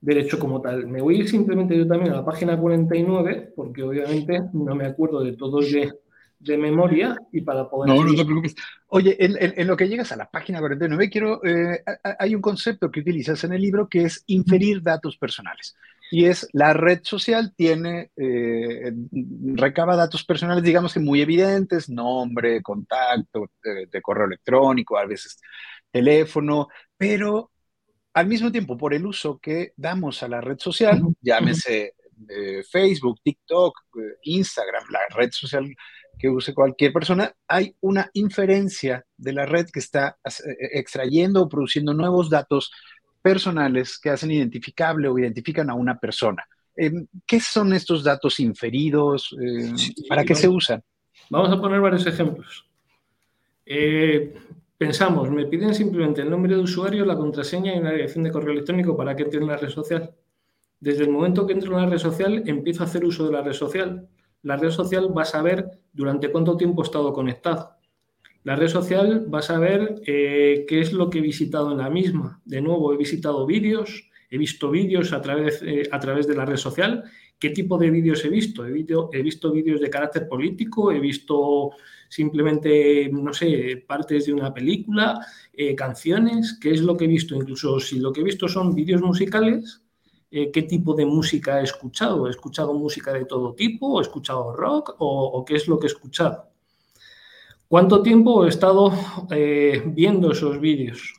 derecho 0.04 0.38
como 0.38 0.61
tal. 0.61 0.87
Me 0.87 1.00
voy 1.00 1.16
a 1.16 1.18
ir 1.21 1.28
simplemente 1.28 1.76
yo 1.76 1.87
también 1.87 2.12
a 2.12 2.16
la 2.16 2.25
página 2.25 2.59
49, 2.59 3.52
porque 3.56 3.83
obviamente 3.83 4.42
no 4.52 4.75
me 4.75 4.87
acuerdo 4.87 5.23
de 5.23 5.33
todo 5.33 5.61
de, 5.61 5.92
de 6.38 6.59
memoria 6.59 7.16
y 7.33 7.40
para 7.40 7.68
poder... 7.68 7.94
No, 7.94 8.04
no 8.04 8.14
te 8.14 8.25
preocupes. 8.25 8.54
Oye, 8.88 9.16
en, 9.18 9.66
lo 9.66 9.76
que 9.76 9.88
llegas 9.88 10.12
a 10.12 10.16
la 10.16 10.30
página 10.30 10.61
49, 10.61 11.11
quiero, 11.11 11.42
eh, 11.44 11.83
hay 12.18 12.35
un 12.35 12.42
concepto 12.42 12.90
que 12.90 13.00
utilizas 13.00 13.42
en 13.44 13.54
el 13.54 13.62
libro 13.62 13.88
que 13.88 14.04
es 14.04 14.23
inferir 14.26 14.83
datos 14.83 15.16
personales. 15.16 15.75
Y 16.11 16.26
es 16.26 16.47
la 16.52 16.75
red 16.75 17.00
social 17.02 17.54
tiene, 17.56 18.11
eh, 18.14 18.92
recaba 19.54 19.97
datos 19.97 20.23
personales, 20.23 20.62
digamos 20.62 20.92
que 20.92 21.00
muy 21.00 21.23
evidentes, 21.23 21.88
nombre, 21.88 22.62
contacto, 22.62 23.50
de 23.62 24.02
correo 24.02 24.26
electrónico, 24.26 24.99
a 24.99 25.06
veces 25.06 25.40
teléfono, 25.90 26.68
pero 26.97 27.50
al 28.14 28.28
mismo 28.28 28.52
tiempo, 28.52 28.78
por 28.78 28.94
el 28.94 29.04
uso 29.04 29.38
que 29.38 29.73
damos 29.76 30.23
a 30.23 30.28
la 30.28 30.40
red 30.40 30.59
social, 30.59 31.02
llámese 31.21 31.94
eh, 32.28 32.62
Facebook, 32.62 33.21
TikTok, 33.23 33.76
eh, 33.99 34.18
Instagram, 34.23 34.85
la 34.90 35.00
red 35.16 35.30
social 35.33 35.68
que 36.16 36.30
use 36.30 36.54
cualquier 36.54 36.92
persona, 36.92 37.35
hay 37.49 37.75
una 37.80 38.09
inferencia 38.14 39.04
de 39.16 39.33
la 39.33 39.47
red 39.47 39.66
que 39.66 39.80
está 39.80 40.16
eh, 40.25 40.30
extrayendo 40.75 41.42
o 41.42 41.49
produciendo 41.49 41.92
nuevos 41.92 42.30
datos 42.30 42.71
personales 43.21 43.99
que 43.99 44.11
hacen 44.11 44.30
identificable 44.30 45.09
o 45.09 45.18
identifican 45.18 45.68
a 45.68 45.75
una 45.75 45.99
persona. 45.99 46.44
Em, 46.76 47.09
¿Qué 47.26 47.40
son 47.40 47.73
estos 47.73 48.04
datos 48.04 48.38
inferidos? 48.38 49.35
¿Para 50.09 50.25
qué 50.25 50.37
se 50.37 50.49
usan? 50.49 50.83
Vamos 51.30 51.50
a 51.50 51.61
poner 51.61 51.80
varios 51.80 52.06
ejemplos. 52.06 52.64
Pensamos, 54.76 55.30
me 55.30 55.46
piden 55.46 55.72
simplemente 55.72 56.22
el 56.22 56.30
nombre 56.30 56.56
de 56.56 56.60
usuario, 56.60 57.04
la 57.04 57.16
contraseña 57.16 57.74
y 57.74 57.78
una 57.78 57.92
dirección 57.92 58.24
de 58.24 58.32
correo 58.32 58.52
electrónico 58.52 58.96
para 58.96 59.14
que 59.14 59.22
entre 59.22 59.40
en 59.40 59.46
la 59.46 59.56
red 59.56 59.68
social. 59.68 60.14
Desde 60.80 61.04
el 61.04 61.10
momento 61.10 61.46
que 61.46 61.52
entro 61.52 61.72
en 61.78 61.84
la 61.84 61.90
red 61.90 61.98
social, 61.98 62.42
empiezo 62.46 62.82
a 62.82 62.86
hacer 62.86 63.04
uso 63.04 63.24
de 63.24 63.32
la 63.32 63.42
red 63.42 63.52
social. 63.52 64.08
La 64.42 64.56
red 64.56 64.70
social 64.70 65.16
va 65.16 65.22
a 65.22 65.26
saber 65.26 65.70
durante 65.92 66.30
cuánto 66.30 66.56
tiempo 66.56 66.82
he 66.82 66.86
estado 66.86 67.12
conectado. 67.12 67.70
La 68.42 68.56
red 68.56 68.68
social 68.68 69.32
va 69.32 69.38
a 69.38 69.42
saber 69.42 70.02
eh, 70.06 70.66
qué 70.68 70.80
es 70.80 70.92
lo 70.92 71.08
que 71.08 71.18
he 71.18 71.22
visitado 71.22 71.70
en 71.70 71.78
la 71.78 71.88
misma. 71.88 72.42
De 72.44 72.60
nuevo, 72.60 72.92
he 72.92 72.96
visitado 72.96 73.46
vídeos, 73.46 74.10
he 74.28 74.36
visto 74.36 74.70
vídeos 74.70 75.12
a 75.12 75.22
través, 75.22 75.62
eh, 75.62 75.88
a 75.90 76.00
través 76.00 76.26
de 76.26 76.34
la 76.34 76.44
red 76.44 76.56
social. 76.56 77.04
¿Qué 77.38 77.50
tipo 77.50 77.78
de 77.78 77.90
vídeos 77.90 78.24
he 78.24 78.28
visto? 78.28 78.66
He, 78.66 78.84
he 79.12 79.22
visto 79.22 79.52
vídeos 79.52 79.80
de 79.80 79.88
carácter 79.88 80.28
político, 80.28 80.90
he 80.90 80.98
visto 80.98 81.70
simplemente, 82.14 83.11
no 83.11 83.35
sé, 83.35 83.83
partes 83.88 84.26
de 84.26 84.33
una 84.33 84.54
película, 84.54 85.26
eh, 85.52 85.75
canciones, 85.75 86.56
qué 86.61 86.71
es 86.71 86.80
lo 86.80 86.97
que 86.97 87.06
he 87.06 87.09
visto, 87.09 87.35
incluso 87.35 87.80
si 87.80 87.99
lo 87.99 88.12
que 88.12 88.21
he 88.21 88.25
visto 88.25 88.47
son 88.47 88.73
vídeos 88.73 89.02
musicales, 89.02 89.83
eh, 90.30 90.52
qué 90.52 90.62
tipo 90.62 90.94
de 90.94 91.06
música 91.06 91.59
he 91.61 91.64
escuchado, 91.64 92.28
he 92.28 92.30
escuchado 92.30 92.73
música 92.73 93.12
de 93.12 93.25
todo 93.25 93.54
tipo, 93.54 93.99
he 93.99 94.02
escuchado 94.02 94.54
rock 94.54 94.94
o, 94.99 95.44
qué 95.44 95.56
es 95.56 95.66
lo 95.66 95.76
que 95.80 95.88
he 95.88 95.90
escuchado. 95.90 96.50
¿Cuánto 97.66 98.00
tiempo 98.00 98.44
he 98.44 98.49
estado 98.49 98.92
eh, 99.33 99.83
viendo 99.85 100.30
esos 100.30 100.61
vídeos? 100.61 101.14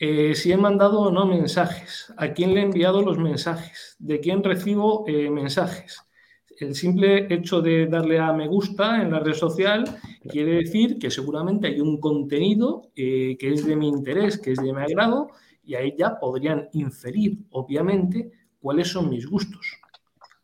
si 0.00 0.52
he 0.52 0.56
mandado 0.56 1.00
o 1.00 1.10
no 1.10 1.26
mensajes, 1.26 2.12
a 2.16 2.32
quién 2.32 2.54
le 2.54 2.60
he 2.60 2.62
enviado 2.62 3.02
los 3.02 3.18
mensajes, 3.18 3.96
de 3.98 4.20
quién 4.20 4.44
recibo 4.44 5.04
mensajes, 5.08 6.07
el 6.64 6.74
simple 6.74 7.32
hecho 7.32 7.60
de 7.60 7.86
darle 7.86 8.18
a 8.18 8.32
me 8.32 8.48
gusta 8.48 9.02
en 9.02 9.12
la 9.12 9.20
red 9.20 9.34
social 9.34 9.84
quiere 10.28 10.56
decir 10.56 10.98
que 10.98 11.10
seguramente 11.10 11.68
hay 11.68 11.80
un 11.80 12.00
contenido 12.00 12.90
eh, 12.96 13.36
que 13.38 13.52
es 13.52 13.64
de 13.64 13.76
mi 13.76 13.88
interés, 13.88 14.38
que 14.38 14.52
es 14.52 14.58
de 14.58 14.72
mi 14.72 14.80
agrado, 14.80 15.28
y 15.64 15.74
ahí 15.74 15.94
ya 15.98 16.18
podrían 16.18 16.68
inferir, 16.72 17.38
obviamente, 17.50 18.30
cuáles 18.60 18.88
son 18.88 19.10
mis 19.10 19.26
gustos, 19.26 19.78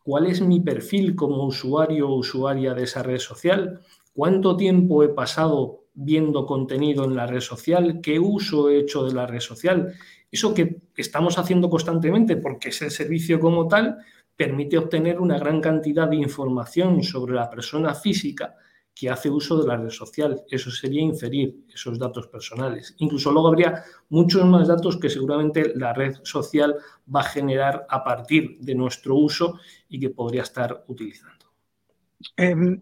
cuál 0.03 0.27
es 0.27 0.41
mi 0.41 0.59
perfil 0.59 1.15
como 1.15 1.45
usuario 1.45 2.09
o 2.09 2.15
usuaria 2.17 2.73
de 2.73 2.83
esa 2.83 3.03
red 3.03 3.19
social, 3.19 3.81
cuánto 4.13 4.55
tiempo 4.55 5.03
he 5.03 5.09
pasado 5.09 5.85
viendo 5.95 6.45
contenido 6.45 7.05
en 7.05 7.15
la 7.15 7.25
red 7.25 7.39
social, 7.41 8.01
qué 8.01 8.19
uso 8.19 8.69
he 8.69 8.79
hecho 8.79 9.05
de 9.05 9.13
la 9.13 9.25
red 9.25 9.39
social. 9.39 9.93
Eso 10.31 10.53
que 10.53 10.81
estamos 10.97 11.37
haciendo 11.37 11.69
constantemente 11.69 12.37
porque 12.37 12.69
es 12.69 12.81
el 12.81 12.91
servicio 12.91 13.39
como 13.39 13.67
tal, 13.67 13.97
permite 14.35 14.77
obtener 14.77 15.19
una 15.19 15.39
gran 15.39 15.61
cantidad 15.61 16.07
de 16.07 16.17
información 16.17 17.03
sobre 17.03 17.35
la 17.35 17.49
persona 17.49 17.93
física 17.93 18.55
que 18.95 19.09
hace 19.09 19.29
uso 19.29 19.61
de 19.61 19.67
la 19.67 19.75
red 19.75 19.89
social. 19.89 20.41
Eso 20.49 20.71
sería 20.71 21.01
inferir 21.01 21.65
esos 21.73 21.99
datos 21.99 22.27
personales. 22.27 22.95
Incluso 22.99 23.31
luego 23.31 23.49
habría 23.49 23.83
muchos 24.09 24.45
más 24.45 24.69
datos 24.69 24.97
que 24.97 25.09
seguramente 25.09 25.73
la 25.75 25.93
red 25.93 26.15
social 26.23 26.75
va 27.13 27.19
a 27.19 27.29
generar 27.29 27.85
a 27.89 28.03
partir 28.03 28.57
de 28.59 28.73
nuestro 28.73 29.15
uso 29.15 29.59
y 29.89 29.99
que 29.99 30.11
podría 30.11 30.43
estar 30.43 30.85
utilizando. 30.87 31.45
Em, 32.37 32.81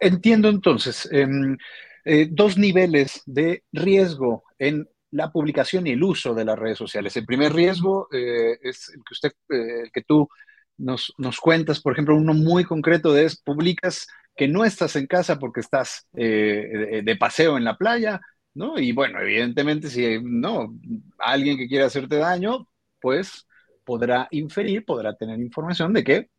entiendo 0.00 0.48
entonces 0.48 1.08
em, 1.12 1.56
eh, 2.04 2.28
dos 2.30 2.56
niveles 2.56 3.22
de 3.26 3.64
riesgo 3.72 4.44
en 4.58 4.88
la 5.10 5.30
publicación 5.30 5.86
y 5.86 5.90
el 5.90 6.02
uso 6.02 6.34
de 6.34 6.44
las 6.44 6.58
redes 6.58 6.78
sociales. 6.78 7.16
El 7.16 7.26
primer 7.26 7.52
riesgo 7.52 8.08
eh, 8.10 8.58
es 8.62 8.88
el 8.88 9.04
que 9.04 9.12
usted, 9.12 9.32
eh, 9.50 9.82
el 9.84 9.92
que 9.92 10.02
tú 10.02 10.28
nos, 10.76 11.14
cuentas, 11.40 11.80
por 11.80 11.92
ejemplo, 11.92 12.16
uno 12.16 12.34
muy 12.34 12.64
concreto 12.64 13.12
de 13.12 13.24
es, 13.24 13.40
publicas 13.40 14.06
que 14.36 14.48
no 14.48 14.64
estás 14.64 14.96
en 14.96 15.06
casa 15.06 15.38
porque 15.38 15.60
estás 15.60 16.08
eh, 16.16 17.02
de, 17.04 17.16
paseo 17.16 17.56
en 17.56 17.64
la 17.64 17.76
playa, 17.76 18.20
¿no? 18.54 18.78
Y 18.78 18.92
bueno, 18.92 19.20
evidentemente, 19.20 19.88
si 19.88 20.18
no, 20.22 20.74
alguien 21.18 21.56
que 21.56 21.68
quiere 21.68 21.84
hacerte 21.84 22.16
daño, 22.16 22.68
pues 23.00 23.46
podrá 23.84 24.28
inferir, 24.30 24.84
podrá 24.84 25.14
tener 25.14 25.38
información 25.38 25.92
de 25.92 26.04
que 26.04 26.30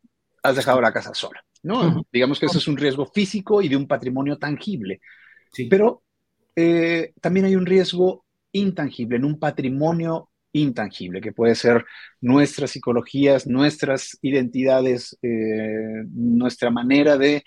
has 0.42 0.56
dejado 0.56 0.80
la 0.80 0.92
casa 0.92 1.14
sola, 1.14 1.42
¿no? 1.62 2.04
Digamos 2.12 2.38
que 2.38 2.46
ese 2.46 2.58
es 2.58 2.68
un 2.68 2.76
riesgo 2.76 3.06
físico 3.06 3.62
y 3.62 3.68
de 3.68 3.76
un 3.76 3.86
patrimonio 3.86 4.36
tangible. 4.36 5.00
Sí. 5.52 5.66
Pero 5.66 6.02
eh, 6.54 7.12
también 7.20 7.46
hay 7.46 7.56
un 7.56 7.66
riesgo 7.66 8.24
intangible 8.52 9.16
en 9.16 9.24
un 9.24 9.38
patrimonio 9.38 10.30
intangible, 10.56 11.20
que 11.20 11.32
puede 11.32 11.54
ser 11.54 11.84
nuestras 12.20 12.70
psicologías, 12.70 13.46
nuestras 13.46 14.18
identidades, 14.22 15.16
eh, 15.22 16.04
nuestra 16.10 16.70
manera 16.70 17.16
de, 17.16 17.44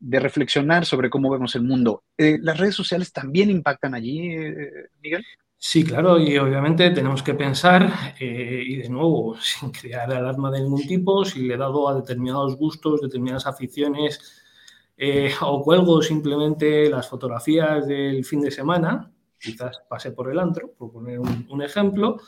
reflexionar 0.00 0.84
sobre 0.84 1.10
cómo 1.10 1.30
vemos 1.30 1.54
el 1.54 1.62
mundo. 1.62 2.04
Eh, 2.18 2.38
¿Las 2.40 2.58
redes 2.58 2.74
sociales 2.74 3.12
también 3.12 3.50
impactan 3.50 3.94
allí, 3.94 4.32
eh, 4.32 4.70
Miguel? 5.00 5.24
Sí, 5.56 5.82
claro, 5.84 6.18
y 6.18 6.36
obviamente 6.36 6.90
tenemos 6.90 7.22
que 7.22 7.32
pensar, 7.32 8.14
y 8.20 8.76
de 8.76 8.88
nuevo, 8.90 9.36
sin 9.40 9.70
crear 9.70 10.12
alarma 10.12 10.50
de 10.50 10.60
ningún 10.60 10.86
tipo, 10.86 11.24
si 11.24 11.42
le 11.42 11.54
he 11.54 11.56
dado 11.56 11.88
a 11.88 11.94
determinados 11.94 12.56
gustos, 12.56 13.00
determinadas 13.00 13.46
aficiones, 13.46 14.42
o 15.40 15.62
cuelgo 15.62 16.02
simplemente 16.02 16.88
las 16.90 17.08
fotografías 17.08 17.86
del 17.86 18.24
fin 18.24 18.42
de 18.42 18.50
semana, 18.50 19.13
quizás 19.38 19.82
pase 19.88 20.12
por 20.12 20.30
el 20.30 20.38
antro, 20.38 20.72
por 20.76 20.92
poner 20.92 21.20
un, 21.20 21.62
ejemplo, 21.62 22.18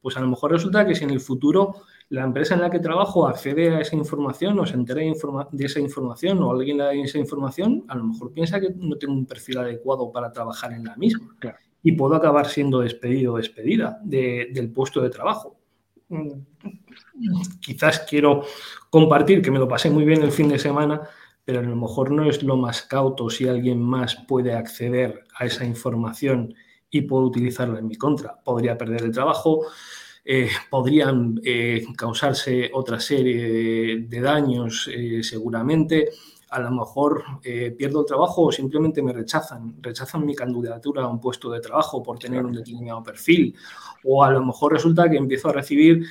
pues 0.00 0.16
a 0.16 0.20
lo 0.20 0.28
mejor 0.28 0.52
resulta 0.52 0.86
que 0.86 0.94
si 0.94 1.04
en 1.04 1.10
el 1.10 1.20
futuro 1.20 1.82
la 2.08 2.22
empresa 2.22 2.54
en 2.54 2.62
la 2.62 2.70
que 2.70 2.80
trabajo 2.80 3.26
accede 3.26 3.74
a 3.74 3.80
esa 3.80 3.96
información 3.96 4.58
o 4.58 4.66
se 4.66 4.74
entera 4.74 5.00
de 5.00 5.64
esa 5.64 5.80
información 5.80 6.42
o 6.42 6.50
alguien 6.50 6.78
le 6.78 6.84
da 6.84 6.92
esa 6.92 7.18
información, 7.18 7.84
a 7.88 7.94
lo 7.94 8.04
mejor 8.04 8.32
piensa 8.32 8.60
que 8.60 8.70
no 8.74 8.96
tengo 8.96 9.14
un 9.14 9.26
perfil 9.26 9.58
adecuado 9.58 10.10
para 10.10 10.32
trabajar 10.32 10.72
en 10.72 10.84
la 10.84 10.96
misma. 10.96 11.36
Y 11.82 11.92
puedo 11.92 12.14
acabar 12.14 12.46
siendo 12.46 12.80
despedido 12.80 13.34
o 13.34 13.36
despedida 13.36 14.00
del 14.02 14.72
puesto 14.72 15.00
de 15.00 15.10
trabajo. 15.10 15.60
Mm, 16.08 16.42
quizás 17.60 18.00
quiero 18.00 18.42
compartir 18.90 19.40
que 19.40 19.50
me 19.50 19.60
lo 19.60 19.68
pasé 19.68 19.90
muy 19.90 20.04
bien 20.04 20.22
el 20.22 20.32
fin 20.32 20.48
de 20.48 20.58
semana, 20.58 21.02
pero 21.50 21.62
a 21.66 21.68
lo 21.68 21.74
mejor 21.74 22.12
no 22.12 22.30
es 22.30 22.44
lo 22.44 22.56
más 22.56 22.82
cauto 22.82 23.28
si 23.28 23.48
alguien 23.48 23.82
más 23.82 24.14
puede 24.28 24.52
acceder 24.52 25.24
a 25.34 25.46
esa 25.46 25.64
información 25.64 26.54
y 26.88 27.02
puedo 27.02 27.24
utilizarla 27.24 27.80
en 27.80 27.88
mi 27.88 27.96
contra. 27.96 28.40
Podría 28.44 28.78
perder 28.78 29.02
el 29.02 29.10
trabajo, 29.10 29.66
eh, 30.24 30.48
podrían 30.70 31.40
eh, 31.44 31.84
causarse 31.96 32.70
otra 32.72 33.00
serie 33.00 33.98
de, 33.98 34.20
daños 34.20 34.88
eh, 34.94 35.24
seguramente. 35.24 36.10
A 36.50 36.60
lo 36.60 36.70
mejor 36.70 37.24
pierdo 37.76 38.02
el 38.02 38.06
trabajo 38.06 38.42
o 38.42 38.52
simplemente 38.52 39.02
me 39.02 39.12
rechazan, 39.12 39.82
rechazan 39.82 40.24
mi 40.24 40.36
candidatura 40.36 41.02
a 41.02 41.08
un 41.08 41.20
puesto 41.20 41.50
de 41.50 41.58
trabajo 41.58 42.00
por 42.00 42.20
tener 42.20 42.44
un 42.44 42.52
determinado 42.52 43.02
perfil. 43.02 43.56
O 44.04 44.22
a 44.22 44.30
lo 44.30 44.44
mejor 44.44 44.74
resulta 44.74 45.10
que 45.10 45.16
empiezo 45.16 45.48
a 45.48 45.52
recibir 45.52 46.06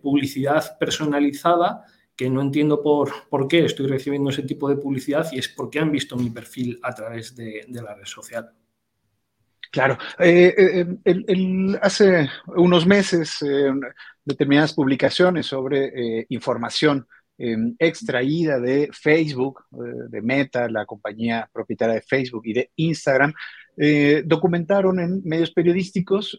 publicidad 0.00 0.78
personalizada 0.78 1.84
que 2.16 2.30
no 2.30 2.40
entiendo 2.40 2.82
por, 2.82 3.10
por 3.28 3.48
qué 3.48 3.64
estoy 3.64 3.86
recibiendo 3.86 4.30
ese 4.30 4.42
tipo 4.42 4.68
de 4.68 4.76
publicidad 4.76 5.26
y 5.32 5.38
es 5.38 5.48
porque 5.48 5.80
han 5.80 5.90
visto 5.90 6.16
mi 6.16 6.30
perfil 6.30 6.78
a 6.82 6.94
través 6.94 7.34
de, 7.34 7.64
de 7.66 7.82
la 7.82 7.94
red 7.94 8.06
social. 8.06 8.52
Claro. 9.74 9.98
Eh, 10.20 10.86
eh, 11.04 11.78
hace 11.82 12.28
unos 12.46 12.86
meses, 12.86 13.42
eh, 13.42 13.72
determinadas 14.24 14.72
publicaciones 14.72 15.46
sobre 15.46 16.24
información 16.28 17.08
extraída 17.36 18.60
de 18.60 18.88
Facebook, 18.92 19.64
de 19.72 20.22
Meta, 20.22 20.68
la 20.68 20.86
compañía 20.86 21.50
propietaria 21.52 21.96
de 21.96 22.02
Facebook 22.02 22.42
y 22.44 22.52
de 22.52 22.70
Instagram, 22.76 23.34
documentaron 24.24 25.00
en 25.00 25.22
medios 25.24 25.50
periodísticos 25.50 26.38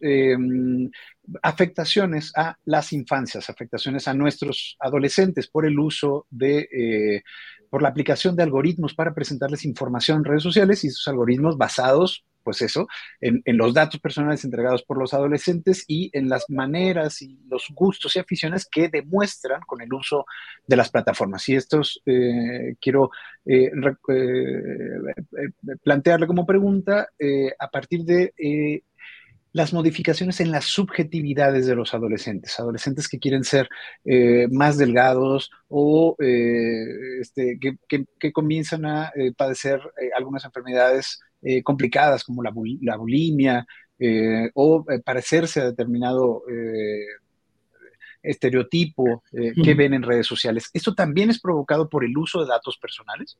afectaciones 1.41 2.31
a 2.35 2.57
las 2.65 2.93
infancias, 2.93 3.49
afectaciones 3.49 4.07
a 4.07 4.13
nuestros 4.13 4.77
adolescentes 4.79 5.47
por 5.47 5.65
el 5.65 5.79
uso 5.79 6.27
de, 6.29 7.21
por 7.69 7.81
la 7.81 7.89
aplicación 7.89 8.35
de 8.35 8.43
algoritmos 8.43 8.93
para 8.93 9.13
presentarles 9.13 9.65
información 9.65 10.19
en 10.19 10.25
redes 10.25 10.43
sociales 10.43 10.83
y 10.83 10.87
esos 10.87 11.07
algoritmos 11.07 11.57
basados 11.57 12.25
pues 12.45 12.61
eso, 12.61 12.87
en, 13.19 13.41
los 13.57 13.73
datos 13.73 13.99
personales 13.99 14.45
entregados 14.45 14.83
por 14.83 14.99
los 14.99 15.13
adolescentes 15.15 15.83
y 15.87 16.11
en 16.13 16.29
las 16.29 16.47
maneras 16.49 17.23
y 17.23 17.39
los 17.49 17.65
gustos 17.71 18.15
y 18.15 18.19
aficiones 18.19 18.67
que 18.71 18.87
demuestran 18.87 19.61
con 19.67 19.81
el 19.81 19.91
uso 19.91 20.25
de 20.67 20.75
las 20.75 20.91
plataformas. 20.91 21.49
Y 21.49 21.55
estos 21.55 22.01
eh, 22.05 22.75
quiero 22.79 23.09
eh, 23.45 23.71
eh, 24.09 25.49
plantearle 25.83 26.27
como 26.27 26.45
pregunta 26.45 27.09
a 27.59 27.67
partir 27.71 28.03
de 28.03 28.33
las 29.55 29.71
modificaciones 29.73 30.41
en 30.41 30.51
las 30.51 30.65
subjetividades 30.65 31.65
de 31.65 31.75
los 31.75 31.93
adolescentes, 31.93 32.59
adolescentes 32.59 33.07
que 33.07 33.19
quieren 33.19 33.43
ser 33.43 33.69
más 34.51 34.77
delgados 34.77 35.49
o 35.69 36.17
este, 36.19 37.57
que, 37.59 38.31
comienzan 38.33 38.85
a 38.85 39.13
padecer 39.37 39.79
algunas 40.15 40.43
enfermedades 40.43 41.19
eh, 41.47 41.61
complicadas 41.61 42.23
como 42.23 42.41
la, 42.41 42.49
bulimia 42.49 43.67
eh, 43.99 44.49
o 44.55 44.83
eh, 44.89 44.99
parecerse 45.05 45.61
a 45.61 45.65
determinado 45.65 46.41
estereotipo 48.23 49.21
que 49.31 49.73
ven 49.75 49.93
en 49.93 50.01
redes 50.01 50.25
sociales. 50.25 50.71
¿Esto 50.73 50.95
también 50.95 51.29
es 51.29 51.39
provocado 51.39 51.87
por 51.87 52.03
el 52.03 52.17
uso 52.17 52.41
de 52.41 52.47
datos 52.47 52.79
personales? 52.79 53.37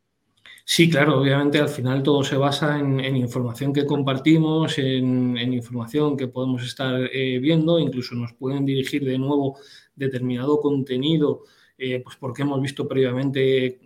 Sí, 0.68 0.90
claro, 0.90 1.20
obviamente 1.22 1.60
al 1.60 1.70
final 1.70 2.02
todo 2.02 2.24
se 2.24 2.36
basa 2.38 2.80
en, 2.80 3.00
información 3.16 3.72
que 3.72 3.86
compartimos, 3.86 4.78
en, 4.80 5.38
información 5.54 6.18
que 6.18 6.28
podemos 6.28 6.64
estar 6.64 7.08
viendo, 7.12 7.80
incluso 7.80 8.16
nos 8.16 8.34
pueden 8.34 8.66
dirigir 8.66 9.06
de 9.06 9.18
nuevo 9.20 9.60
determinado 9.96 10.60
contenido, 10.60 11.44
pues 11.78 12.18
porque 12.20 12.42
hemos 12.42 12.60
visto 12.62 12.88
previamente 12.88 13.80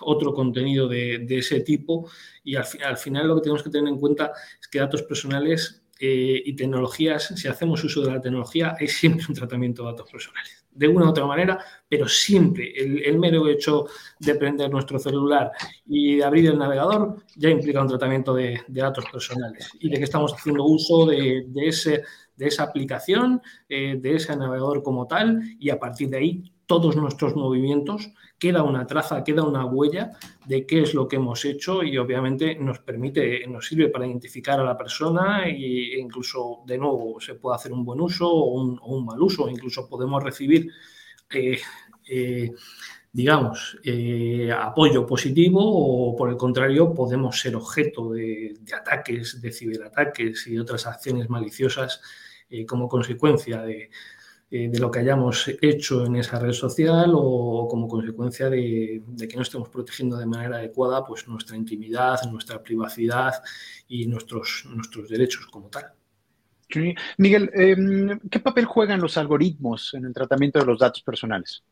otro 0.00 0.32
contenido 0.32 0.88
de, 0.88 1.26
ese 1.28 1.60
tipo. 1.60 2.08
Y 2.44 2.56
al, 2.56 2.64
al, 2.84 2.96
final 2.96 3.28
lo 3.28 3.36
que 3.36 3.42
tenemos 3.42 3.62
que 3.62 3.70
tener 3.70 3.88
en 3.92 3.98
cuenta 3.98 4.32
es 4.60 4.68
que 4.68 4.78
datos 4.78 5.02
personales 5.02 5.82
eh, 6.04 6.42
y 6.44 6.56
tecnologías, 6.56 7.32
si 7.36 7.46
hacemos 7.46 7.84
uso 7.84 8.02
de 8.02 8.10
la 8.10 8.20
tecnología, 8.20 8.74
hay 8.76 8.88
siempre 8.88 9.24
un 9.28 9.34
tratamiento 9.36 9.84
de 9.84 9.92
datos 9.92 10.10
personales, 10.10 10.61
de 10.74 10.88
una 10.88 11.06
u 11.06 11.08
otra 11.10 11.26
manera, 11.26 11.58
pero 11.88 12.08
siempre 12.08 12.72
el, 12.74 13.18
mero 13.18 13.46
hecho 13.48 13.86
de 14.18 14.34
prender 14.34 14.70
nuestro 14.70 14.98
celular 14.98 15.50
y 15.86 16.16
de 16.16 16.24
abrir 16.24 16.46
el 16.46 16.58
navegador 16.58 17.16
ya 17.36 17.50
implica 17.50 17.82
un 17.82 17.88
tratamiento 17.88 18.34
de, 18.34 18.60
datos 18.68 19.04
personales 19.12 19.70
y 19.80 19.90
de 19.90 19.98
que 19.98 20.04
estamos 20.04 20.32
haciendo 20.32 20.64
uso 20.64 21.06
de, 21.06 21.44
ese, 21.56 22.02
de 22.42 22.48
esa 22.48 22.64
aplicación, 22.64 23.40
eh, 23.68 23.96
de 24.00 24.16
ese 24.16 24.34
navegador 24.36 24.82
como 24.82 25.06
tal 25.06 25.42
y 25.60 25.70
a 25.70 25.78
partir 25.78 26.10
de 26.10 26.16
ahí 26.16 26.52
todos 26.66 26.96
nuestros 26.96 27.36
movimientos, 27.36 28.10
queda 28.36 28.64
una 28.64 28.84
traza, 28.84 29.22
queda 29.22 29.44
una 29.44 29.64
huella 29.64 30.10
de 30.46 30.66
qué 30.66 30.82
es 30.82 30.94
lo 30.94 31.06
que 31.06 31.16
hemos 31.16 31.44
hecho 31.44 31.84
y 31.84 31.96
obviamente 31.98 32.56
nos 32.56 32.80
permite, 32.80 33.46
nos 33.46 33.68
sirve 33.68 33.90
para 33.90 34.06
identificar 34.06 34.58
a 34.58 34.64
la 34.64 34.76
persona 34.76 35.46
e 35.46 36.00
incluso 36.00 36.62
de 36.66 36.78
nuevo 36.78 37.20
se 37.20 37.34
puede 37.34 37.56
hacer 37.56 37.72
un 37.72 37.84
buen 37.84 38.00
uso 38.00 38.28
o 38.28 38.60
un, 38.60 39.04
mal 39.04 39.20
uso, 39.20 39.48
incluso 39.48 39.88
podemos 39.88 40.20
recibir, 40.22 40.68
eh, 41.30 41.60
eh, 42.08 42.50
digamos, 43.12 43.78
apoyo 44.58 45.06
positivo 45.06 45.60
o 45.62 46.16
por 46.16 46.30
el 46.30 46.36
contrario 46.36 46.92
podemos 46.92 47.38
ser 47.38 47.54
objeto 47.54 48.12
de 48.12 48.54
ataques, 48.74 49.40
de 49.40 49.52
ciberataques 49.52 50.46
y 50.48 50.58
otras 50.58 50.86
acciones 50.86 51.28
maliciosas 51.28 52.00
como 52.66 52.88
consecuencia 52.88 53.62
de 53.62 53.90
eh, 54.54 54.68
de 54.68 54.78
lo 54.78 54.90
que 54.90 54.98
hayamos 54.98 55.50
hecho 55.62 56.04
en 56.04 56.16
esa 56.16 56.38
red 56.38 56.52
social 56.52 57.12
o 57.14 57.66
como 57.70 57.88
consecuencia 57.88 58.50
de, 58.50 59.02
que 59.18 59.34
no 59.34 59.40
estemos 59.40 59.70
protegiendo 59.70 60.18
de 60.18 60.26
manera 60.26 60.58
adecuada 60.58 61.02
pues, 61.06 61.26
nuestra 61.26 61.56
intimidad, 61.56 62.20
nuestra 62.30 62.62
privacidad 62.62 63.32
y 63.88 64.06
nuestros, 64.06 64.66
nuestros 64.68 65.08
derechos 65.08 65.46
como 65.46 65.70
tal. 65.70 65.94
Miguel, 67.16 67.50
em, 67.54 68.20
¿qué 68.28 68.40
papel 68.40 68.66
juegan 68.66 69.00
los 69.00 69.16
algoritmos 69.16 69.94
en 69.94 70.04
el 70.04 70.12
tratamiento 70.12 70.58
de 70.58 70.66
los 70.66 70.78
datos 70.78 71.02
personales? 71.02 71.64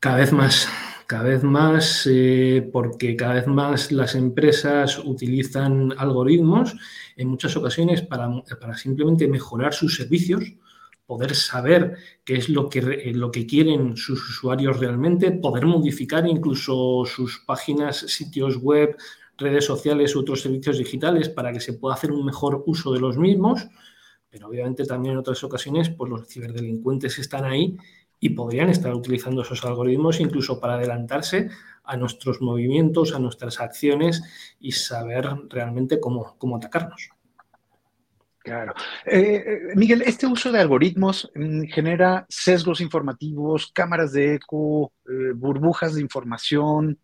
Cada 0.00 0.18
vez 0.18 0.32
más, 0.32 0.68
cada 1.06 1.24
vez 1.24 1.42
más, 1.42 2.08
eh, 2.10 2.68
porque 2.72 3.16
cada 3.16 3.34
vez 3.34 3.46
más 3.46 3.92
las 3.92 4.14
empresas 4.14 4.98
utilizan 4.98 5.94
algoritmos 5.96 6.74
en 7.16 7.28
muchas 7.28 7.56
ocasiones 7.56 8.02
para, 8.02 8.28
para 8.60 8.76
simplemente 8.76 9.26
mejorar 9.28 9.72
sus 9.72 9.96
servicios 9.96 10.44
poder 11.06 11.34
saber 11.34 11.96
qué 12.24 12.34
es 12.34 12.48
lo 12.48 12.68
que, 12.68 12.80
eh, 12.80 13.14
lo 13.14 13.30
que 13.30 13.46
quieren 13.46 13.96
sus 13.96 14.28
usuarios 14.28 14.78
realmente, 14.78 15.30
poder 15.32 15.64
modificar 15.66 16.26
incluso 16.26 17.04
sus 17.06 17.38
páginas, 17.46 17.98
sitios 17.98 18.56
web, 18.58 18.96
redes 19.38 19.64
sociales 19.64 20.16
u 20.16 20.20
otros 20.20 20.42
servicios 20.42 20.78
digitales 20.78 21.28
para 21.28 21.52
que 21.52 21.60
se 21.60 21.74
pueda 21.74 21.94
hacer 21.94 22.10
un 22.10 22.24
mejor 22.24 22.64
uso 22.66 22.92
de 22.92 23.00
los 23.00 23.16
mismos, 23.16 23.68
pero 24.28 24.48
obviamente 24.48 24.84
también 24.84 25.12
en 25.12 25.18
otras 25.18 25.42
ocasiones 25.44 25.90
pues 25.90 26.10
los 26.10 26.26
ciberdelincuentes 26.26 27.18
están 27.18 27.44
ahí 27.44 27.76
y 28.20 28.30
podrían 28.30 28.68
estar 28.68 28.94
utilizando 28.94 29.42
esos 29.42 29.64
algoritmos 29.64 30.20
incluso 30.20 30.60
para 30.60 30.74
adelantarse 30.74 31.50
a 31.84 31.96
nuestros 31.96 32.40
movimientos, 32.40 33.14
a 33.14 33.18
nuestras 33.18 33.60
acciones 33.60 34.22
y 34.60 34.72
saber 34.72 35.28
realmente 35.48 36.00
cómo, 36.00 36.36
cómo 36.38 36.56
atacarnos. 36.56 37.10
Claro. 38.38 38.74
Eh, 39.04 39.44
eh, 39.44 39.58
Miguel, 39.74 40.02
este 40.02 40.26
uso 40.26 40.52
de 40.52 40.60
algoritmos 40.60 41.28
mm, 41.34 41.62
genera 41.64 42.26
sesgos 42.28 42.80
informativos, 42.80 43.72
cámaras 43.72 44.12
de 44.12 44.34
eco, 44.34 44.92
eh, 45.08 45.32
burbujas 45.34 45.94
de 45.94 46.00
información. 46.00 46.96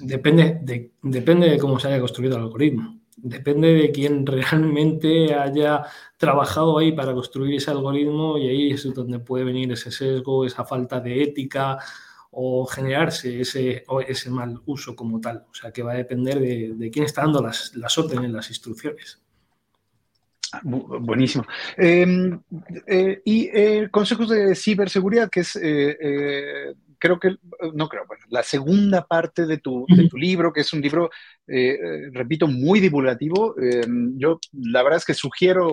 Depende, 0.00 0.58
de, 0.60 0.92
depende 1.02 1.48
de 1.48 1.58
cómo 1.58 1.80
se 1.80 1.88
haya 1.88 1.98
construido 1.98 2.36
el 2.36 2.42
algoritmo. 2.42 3.00
Depende 3.16 3.68
de 3.74 3.92
quién 3.92 4.26
realmente 4.26 5.34
haya 5.34 5.82
trabajado 6.16 6.78
ahí 6.78 6.92
para 6.92 7.14
construir 7.14 7.56
ese 7.56 7.70
algoritmo 7.70 8.38
y 8.38 8.48
ahí 8.48 8.70
es 8.72 8.92
donde 8.94 9.18
puede 9.18 9.44
venir 9.44 9.72
ese 9.72 9.90
sesgo, 9.90 10.44
esa 10.44 10.64
falta 10.64 11.00
de 11.00 11.22
ética 11.22 11.78
o 12.30 12.66
generarse 12.66 13.40
ese, 13.40 13.84
ese 14.08 14.30
mal 14.30 14.60
uso 14.66 14.96
como 14.96 15.20
tal. 15.20 15.44
O 15.50 15.54
sea, 15.54 15.70
que 15.70 15.82
va 15.82 15.92
a 15.92 15.96
depender 15.96 16.40
de, 16.40 16.90
quién 16.90 17.04
está 17.04 17.22
dando 17.22 17.40
las, 17.40 17.74
las 17.76 17.96
órdenes, 17.96 18.30
las 18.30 18.48
instrucciones. 18.48 19.20
Buenísimo. 20.62 21.46
Em, 21.76 22.40
eh, 22.86 23.22
y 23.24 23.48
eh, 23.52 23.88
consejos 23.90 24.28
de 24.28 24.54
ciberseguridad, 24.54 25.28
que 25.30 25.40
es, 25.40 25.56
eh, 25.56 26.74
creo 26.98 27.18
que, 27.18 27.36
no 27.74 27.88
creo, 27.88 28.04
bueno, 28.06 28.24
la 28.28 28.42
segunda 28.42 29.06
parte 29.06 29.46
de 29.46 29.58
tu, 29.58 29.86
de 29.88 30.08
tu 30.08 30.16
libro, 30.16 30.52
que 30.52 30.60
es 30.62 30.72
un 30.72 30.80
libro, 30.80 31.10
repito, 32.12 32.46
muy 32.46 32.80
divulgativo. 32.80 33.54
Em, 33.58 34.18
yo 34.18 34.38
la 34.52 34.82
verdad 34.82 34.98
es 34.98 35.04
que 35.04 35.14
sugiero 35.14 35.70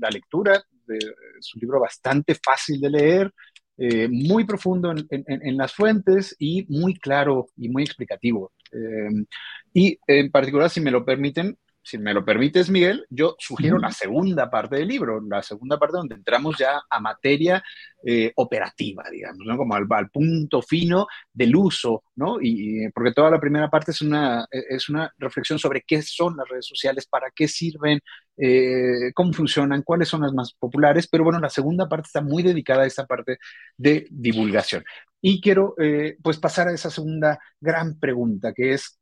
la 0.00 0.10
lectura, 0.10 0.62
de, 0.86 0.96
es 0.96 1.54
un 1.54 1.60
libro 1.60 1.80
bastante 1.80 2.34
fácil 2.34 2.80
de 2.80 2.90
leer, 2.90 3.32
eh, 3.76 4.08
muy 4.08 4.44
profundo 4.44 4.94
en, 5.10 5.56
las 5.56 5.72
fuentes 5.72 6.36
y 6.38 6.64
muy 6.68 6.94
claro 6.94 7.46
y 7.56 7.68
muy 7.68 7.82
explicativo. 7.82 8.52
Eh, 8.70 9.24
y 9.72 9.98
en 10.06 10.30
particular, 10.30 10.70
si 10.70 10.80
me 10.80 10.92
lo 10.92 11.04
permiten, 11.04 11.58
si 11.84 11.98
me 11.98 12.14
lo 12.14 12.24
permites, 12.24 12.70
Miguel, 12.70 13.06
yo 13.10 13.36
sugiero 13.38 13.78
la 13.78 13.92
segunda 13.92 14.50
parte 14.50 14.76
del 14.76 14.88
libro, 14.88 15.20
la 15.20 15.42
segunda 15.42 15.78
parte 15.78 15.98
donde 15.98 16.14
entramos 16.14 16.56
ya 16.58 16.82
a 16.88 16.98
materia 16.98 17.62
eh, 18.02 18.32
operativa, 18.36 19.04
digamos, 19.10 19.46
¿no? 19.46 19.56
Como 19.56 19.74
al, 19.74 20.10
punto 20.10 20.62
fino 20.62 21.06
del 21.32 21.54
uso, 21.54 22.04
¿no? 22.16 22.38
Y, 22.40 22.88
porque 22.94 23.12
toda 23.12 23.30
la 23.30 23.38
primera 23.38 23.68
parte 23.68 23.90
es 23.90 24.00
una, 24.00 24.46
es 24.50 24.88
una 24.88 25.12
reflexión 25.18 25.58
sobre 25.58 25.82
qué 25.86 26.00
son 26.00 26.36
las 26.36 26.48
redes 26.48 26.66
sociales, 26.66 27.06
para 27.06 27.30
qué 27.34 27.48
sirven, 27.48 28.00
eh, 28.36 29.12
cómo 29.14 29.32
funcionan, 29.32 29.82
cuáles 29.82 30.08
son 30.08 30.22
las 30.22 30.32
más 30.32 30.54
populares, 30.54 31.06
pero 31.06 31.24
bueno, 31.24 31.38
la 31.38 31.50
segunda 31.50 31.88
parte 31.88 32.06
está 32.06 32.22
muy 32.22 32.42
dedicada 32.42 32.84
a 32.84 32.86
esta 32.86 33.06
parte 33.06 33.38
de 33.76 34.06
divulgación. 34.10 34.84
Y 35.20 35.40
quiero, 35.40 35.74
eh, 35.78 36.16
pues, 36.22 36.38
pasar 36.38 36.68
a 36.68 36.72
esa 36.72 36.90
segunda 36.90 37.38
gran 37.60 37.98
pregunta, 37.98 38.52
que 38.54 38.72
es, 38.72 38.98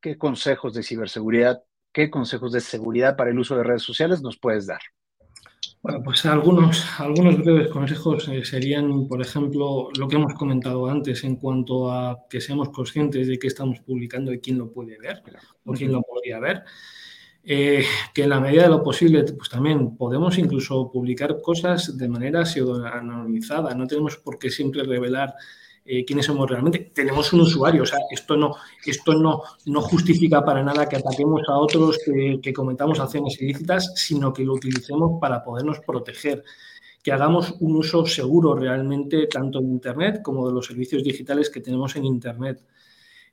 ¿qué 0.00 0.16
consejos 0.18 0.74
de 0.74 0.82
ciberseguridad 0.82 1.62
¿Qué 1.94 2.10
consejos 2.10 2.50
de 2.50 2.60
seguridad 2.60 3.16
para 3.16 3.30
el 3.30 3.38
uso 3.38 3.56
de 3.56 3.62
redes 3.62 3.82
sociales 3.82 4.20
nos 4.20 4.36
puedes 4.36 4.66
dar? 4.66 4.80
Bueno, 5.80 6.02
pues 6.02 6.26
algunos, 6.26 6.84
algunos 6.98 7.38
breves 7.38 7.68
consejos 7.68 8.26
eh, 8.28 8.44
serían, 8.44 9.06
por 9.06 9.22
ejemplo, 9.22 9.90
lo 9.96 10.08
que 10.08 10.16
hemos 10.16 10.34
comentado 10.34 10.88
antes 10.88 11.22
en 11.22 11.36
cuanto 11.36 11.92
a 11.92 12.26
que 12.28 12.40
seamos 12.40 12.70
conscientes 12.70 13.28
de 13.28 13.38
qué 13.38 13.46
estamos 13.46 13.78
publicando 13.80 14.32
y 14.32 14.40
quién 14.40 14.58
lo 14.58 14.72
puede 14.72 14.98
ver 14.98 15.22
o 15.64 15.72
quién 15.72 15.92
lo 15.92 16.02
podría 16.02 16.40
ver. 16.40 16.64
Eh, 17.44 17.84
que 18.12 18.24
en 18.24 18.30
la 18.30 18.40
medida 18.40 18.64
de 18.64 18.70
lo 18.70 18.82
posible, 18.82 19.22
pues 19.22 19.48
también 19.48 19.96
podemos 19.96 20.36
incluso 20.36 20.90
publicar 20.90 21.40
cosas 21.40 21.96
de 21.96 22.08
manera 22.08 22.44
pseudo-anonimizada. 22.44 23.72
No 23.76 23.86
tenemos 23.86 24.16
por 24.16 24.40
qué 24.40 24.50
siempre 24.50 24.82
revelar 24.82 25.34
eh, 25.86 26.04
quiénes 26.04 26.26
somos 26.26 26.48
realmente. 26.48 26.90
Tenemos 26.94 27.32
un 27.32 27.40
usuario, 27.40 27.82
o 27.82 27.86
sea, 27.86 27.98
esto 28.10 28.36
no, 28.36 28.56
esto 28.86 29.14
no, 29.14 29.42
no 29.66 29.82
justifica 29.82 30.42
para 30.44 30.62
nada 30.62 30.88
que 30.88 30.96
ataquemos 30.96 31.42
a 31.48 31.58
otros, 31.58 31.98
que, 32.42 32.52
cometamos 32.54 33.00
acciones 33.00 33.40
ilícitas, 33.40 33.92
sino 33.94 34.32
que 34.32 34.44
lo 34.44 34.54
utilicemos 34.54 35.20
para 35.20 35.44
podernos 35.44 35.80
proteger 35.80 36.42
que 37.02 37.12
hagamos 37.12 37.56
un 37.60 37.76
uso 37.76 38.06
seguro 38.06 38.54
realmente 38.54 39.26
tanto 39.26 39.58
en 39.58 39.66
Internet 39.66 40.22
como 40.22 40.48
de 40.48 40.54
los 40.54 40.64
servicios 40.66 41.04
digitales 41.04 41.50
que 41.50 41.60
tenemos 41.60 41.94
en 41.96 42.06
Internet. 42.06 42.62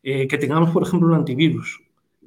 Eh, 0.03 0.27
que 0.27 0.37
tengamos, 0.37 0.71
por 0.71 0.83
ejemplo, 0.83 1.07
un 1.07 1.15
antivirus. 1.15 1.79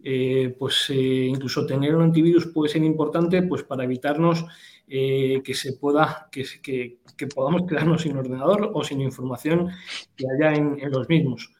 Eh, 0.06 0.54
pues 0.58 0.90
incluso 0.90 1.64
tener 1.66 1.94
un 1.96 2.02
antivirus 2.02 2.46
puede 2.46 2.70
ser 2.70 2.84
importante 2.84 3.42
pues, 3.42 3.62
para 3.62 3.84
evitarnos 3.84 4.44
eh, 4.86 5.40
que 5.42 5.54
se 5.54 5.74
pueda, 5.74 6.28
que, 6.30 6.44
que, 6.62 7.26
podamos 7.26 7.62
quedarnos 7.66 8.02
sin 8.02 8.16
ordenador 8.16 8.70
o 8.74 8.84
sin 8.84 9.00
información 9.00 9.70
que 10.14 10.26
haya 10.28 10.54
en, 10.54 10.90
los 10.90 11.08
mismos. 11.08 11.52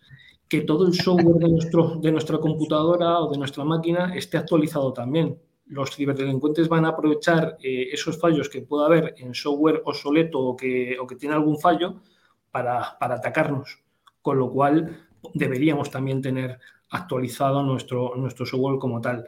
Que 0.49 0.61
todo 0.61 0.87
el 0.87 0.95
software 0.95 1.37
de, 1.37 1.49
nuestro, 1.49 1.97
de 1.97 2.13
nuestra 2.13 2.39
computadora 2.39 3.21
o 3.21 3.31
de 3.31 3.39
nuestra 3.39 3.65
máquina 3.65 4.15
esté 4.15 4.37
actualizado 4.37 4.93
también. 4.93 5.39
Los 5.67 5.97
ciberdelincuentes 5.97 6.69
van 6.69 6.85
a 6.85 6.91
aprovechar 6.91 7.57
eh, 7.63 7.89
esos 7.91 8.21
fallos 8.21 8.51
que 8.51 8.61
pueda 8.61 8.87
haber 8.87 9.15
en 9.17 9.35
software 9.35 9.81
obsoleto 9.87 10.39
o 10.39 10.57
que, 10.57 10.99
o 11.01 11.07
que 11.07 11.17
tiene 11.17 11.35
algún 11.35 11.59
fallo 11.59 12.03
para, 12.51 12.99
para 12.99 13.15
atacarnos. 13.15 13.79
Con 14.21 14.39
lo 14.39 14.51
cual 14.51 15.09
deberíamos 15.33 15.91
también 15.91 16.21
tener 16.21 16.59
actualizado 16.91 17.63
nuestro, 17.63 18.15
nuestro 18.17 18.45
software 18.45 18.79
como 18.79 19.01
tal. 19.01 19.27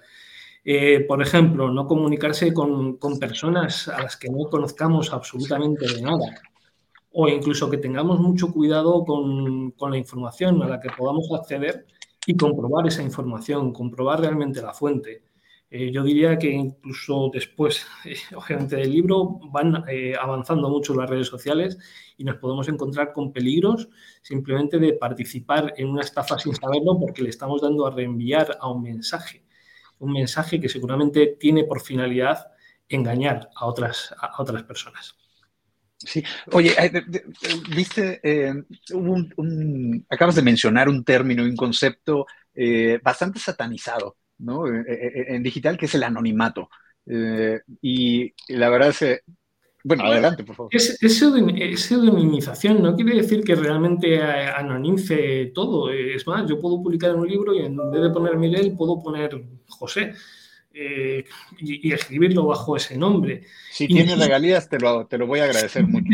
Eh, 0.68 1.05
por 1.07 1.22
ejemplo, 1.22 1.70
no 1.70 1.87
comunicarse 1.87 2.52
con, 2.52 2.98
personas 3.20 3.87
a 3.87 4.02
las 4.02 4.16
que 4.16 4.29
no 4.29 4.50
conozcamos 4.50 5.12
absolutamente 5.12 5.87
de 5.87 6.02
nada. 6.02 6.40
O 7.12 7.29
incluso 7.29 7.70
que 7.70 7.79
tengamos 7.79 8.18
mucho 8.18 8.52
cuidado 8.52 9.05
con, 9.05 9.72
la 9.79 9.96
información 9.96 10.61
a 10.64 10.66
la 10.66 10.81
que 10.81 10.88
podamos 10.90 11.31
acceder 11.33 11.87
y 12.26 12.37
comprobar 12.37 12.88
esa 12.88 13.05
información, 13.05 13.72
comprobar 13.72 14.20
realmente 14.20 14.61
la 14.61 14.74
fuente. 14.74 15.22
Eh, 15.70 15.92
yo 15.92 16.02
diría 16.02 16.37
que 16.37 16.50
incluso 16.50 17.31
después, 17.33 17.87
obviamente, 18.35 18.74
del 18.74 18.90
libro 18.90 19.38
van 19.52 19.85
eh, 19.88 20.14
avanzando 20.20 20.68
mucho 20.68 20.96
las 20.96 21.09
redes 21.09 21.29
sociales 21.29 21.79
y 22.18 22.24
nos 22.24 22.38
podemos 22.38 22.68
encontrar 22.68 23.12
con 23.12 23.33
peligros 23.33 23.88
simplemente 24.20 24.81
de 24.81 24.94
participar 24.94 25.74
en 25.76 25.90
una 25.90 26.02
estafa 26.02 26.40
sin 26.40 26.57
saberlo 26.57 26.98
porque 26.98 27.22
le 27.22 27.29
estamos 27.29 27.62
dando 27.62 27.87
a 27.87 27.92
reenviar 27.92 28.59
a 28.61 28.68
un 28.68 28.83
mensaje 28.83 29.45
un 29.98 30.12
mensaje 30.12 30.61
que 30.61 30.68
seguramente 30.68 31.37
tiene 31.38 31.64
por 31.64 31.80
finalidad 31.80 32.52
engañar 32.88 33.48
a 33.56 33.66
otras, 33.66 34.14
a 34.18 34.40
otras 34.40 34.62
personas. 34.62 35.16
Sí, 35.98 36.22
oye, 36.52 36.74
viste, 37.74 38.20
eh, 38.22 38.52
acabas 40.11 40.35
de 40.35 40.42
mencionar 40.42 40.88
un 40.90 41.02
término, 41.02 41.42
un 41.42 41.56
concepto 41.56 42.26
eh, 42.54 43.00
bastante 43.02 43.38
satanizado, 43.38 44.18
¿no? 44.38 44.68
Eh, 44.68 45.35
en 45.35 45.42
digital, 45.42 45.78
que 45.78 45.87
es 45.87 45.94
el 45.94 46.02
anonimato. 46.02 46.68
y 47.80 48.35
la 48.48 48.68
verdad 48.68 48.88
es 48.90 49.22
bueno, 49.87 50.03
adelante, 50.03 50.42
por 50.42 50.57
favor. 50.57 50.75
Es, 50.75 50.99
pseudonimización 50.99 52.83
no 52.83 52.96
quiere 52.96 53.14
decir 53.14 53.44
que 53.44 53.55
realmente 53.55 54.20
anonimice 54.20 55.53
todo. 55.55 55.92
Es 55.92 56.27
más, 56.27 56.44
yo 56.51 56.61
puedo 56.61 56.83
publicar 56.83 57.14
un 57.14 57.29
libro 57.29 57.55
y 57.55 57.61
en 57.61 57.77
vez 57.92 58.03
de 58.03 58.11
poner 58.11 58.37
Miguel, 58.37 58.75
puedo 58.77 59.01
poner 59.01 59.40
José. 59.68 60.12
Eh, 60.75 61.25
y, 61.61 61.92
escribirlo 61.92 62.46
bajo 62.46 62.77
ese 62.77 62.99
nombre. 62.99 63.44
Si 63.70 63.87
tienes 63.87 64.18
regalías, 64.18 64.68
te 64.68 64.81
lo, 64.81 65.07
te 65.07 65.18
lo 65.18 65.29
voy 65.29 65.38
a 65.38 65.44
agradecer 65.44 65.87
mucho. 65.87 66.11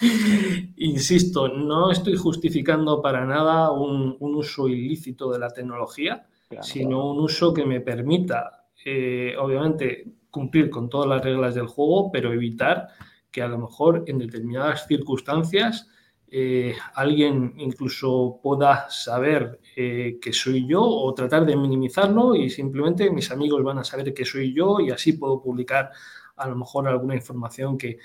Insisto, 0.76 1.46
no 1.46 1.92
estoy 1.92 2.16
justificando 2.16 3.00
para 3.00 3.24
nada 3.24 3.70
un, 3.70 4.16
uso 4.18 4.66
ilícito 4.66 5.30
de 5.30 5.38
la 5.38 5.50
tecnología, 5.50 6.26
sino 6.62 7.12
un 7.12 7.20
uso 7.20 7.54
que 7.54 7.64
me 7.64 7.80
permita, 7.80 8.66
eh, 8.84 9.36
obviamente, 9.38 10.04
cumplir 10.32 10.70
con 10.70 10.88
todas 10.88 11.08
las 11.08 11.22
reglas 11.22 11.54
del 11.54 11.68
juego, 11.68 12.10
pero 12.10 12.32
evitar 12.32 12.88
que 13.30 13.42
a 13.42 13.48
lo 13.48 13.58
mejor 13.58 14.02
en 14.08 14.18
determinadas 14.18 14.86
circunstancias 14.88 15.88
eh, 16.34 16.74
alguien 16.94 17.52
incluso 17.58 18.40
pueda 18.42 18.88
saber 18.88 19.60
eh, 19.76 20.18
que 20.18 20.32
soy 20.32 20.66
yo 20.66 20.82
o 20.82 21.12
tratar 21.12 21.44
de 21.44 21.54
minimizarlo 21.54 22.34
y 22.34 22.48
simplemente 22.48 23.10
mis 23.10 23.30
amigos 23.30 23.62
van 23.62 23.78
a 23.78 23.84
saber 23.84 24.14
que 24.14 24.24
soy 24.24 24.54
yo 24.54 24.80
y 24.80 24.90
así 24.90 25.12
puedo 25.12 25.42
publicar 25.42 25.90
a 26.36 26.48
lo 26.48 26.56
mejor 26.56 26.88
alguna 26.88 27.14
información 27.14 27.76
que, 27.76 27.98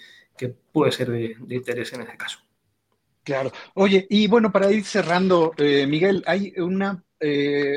puede 0.74 0.92
ser 0.92 1.10
de, 1.10 1.38
interés 1.50 1.94
en 1.94 2.02
ese 2.02 2.18
caso. 2.18 2.40
Claro. 3.24 3.50
Oye, 3.76 4.06
y 4.10 4.28
bueno, 4.28 4.52
para 4.52 4.72
ir 4.72 4.84
cerrando, 4.84 5.54
eh, 5.58 5.88
Miguel, 5.88 6.22
hay 6.28 6.54
una, 6.58 7.04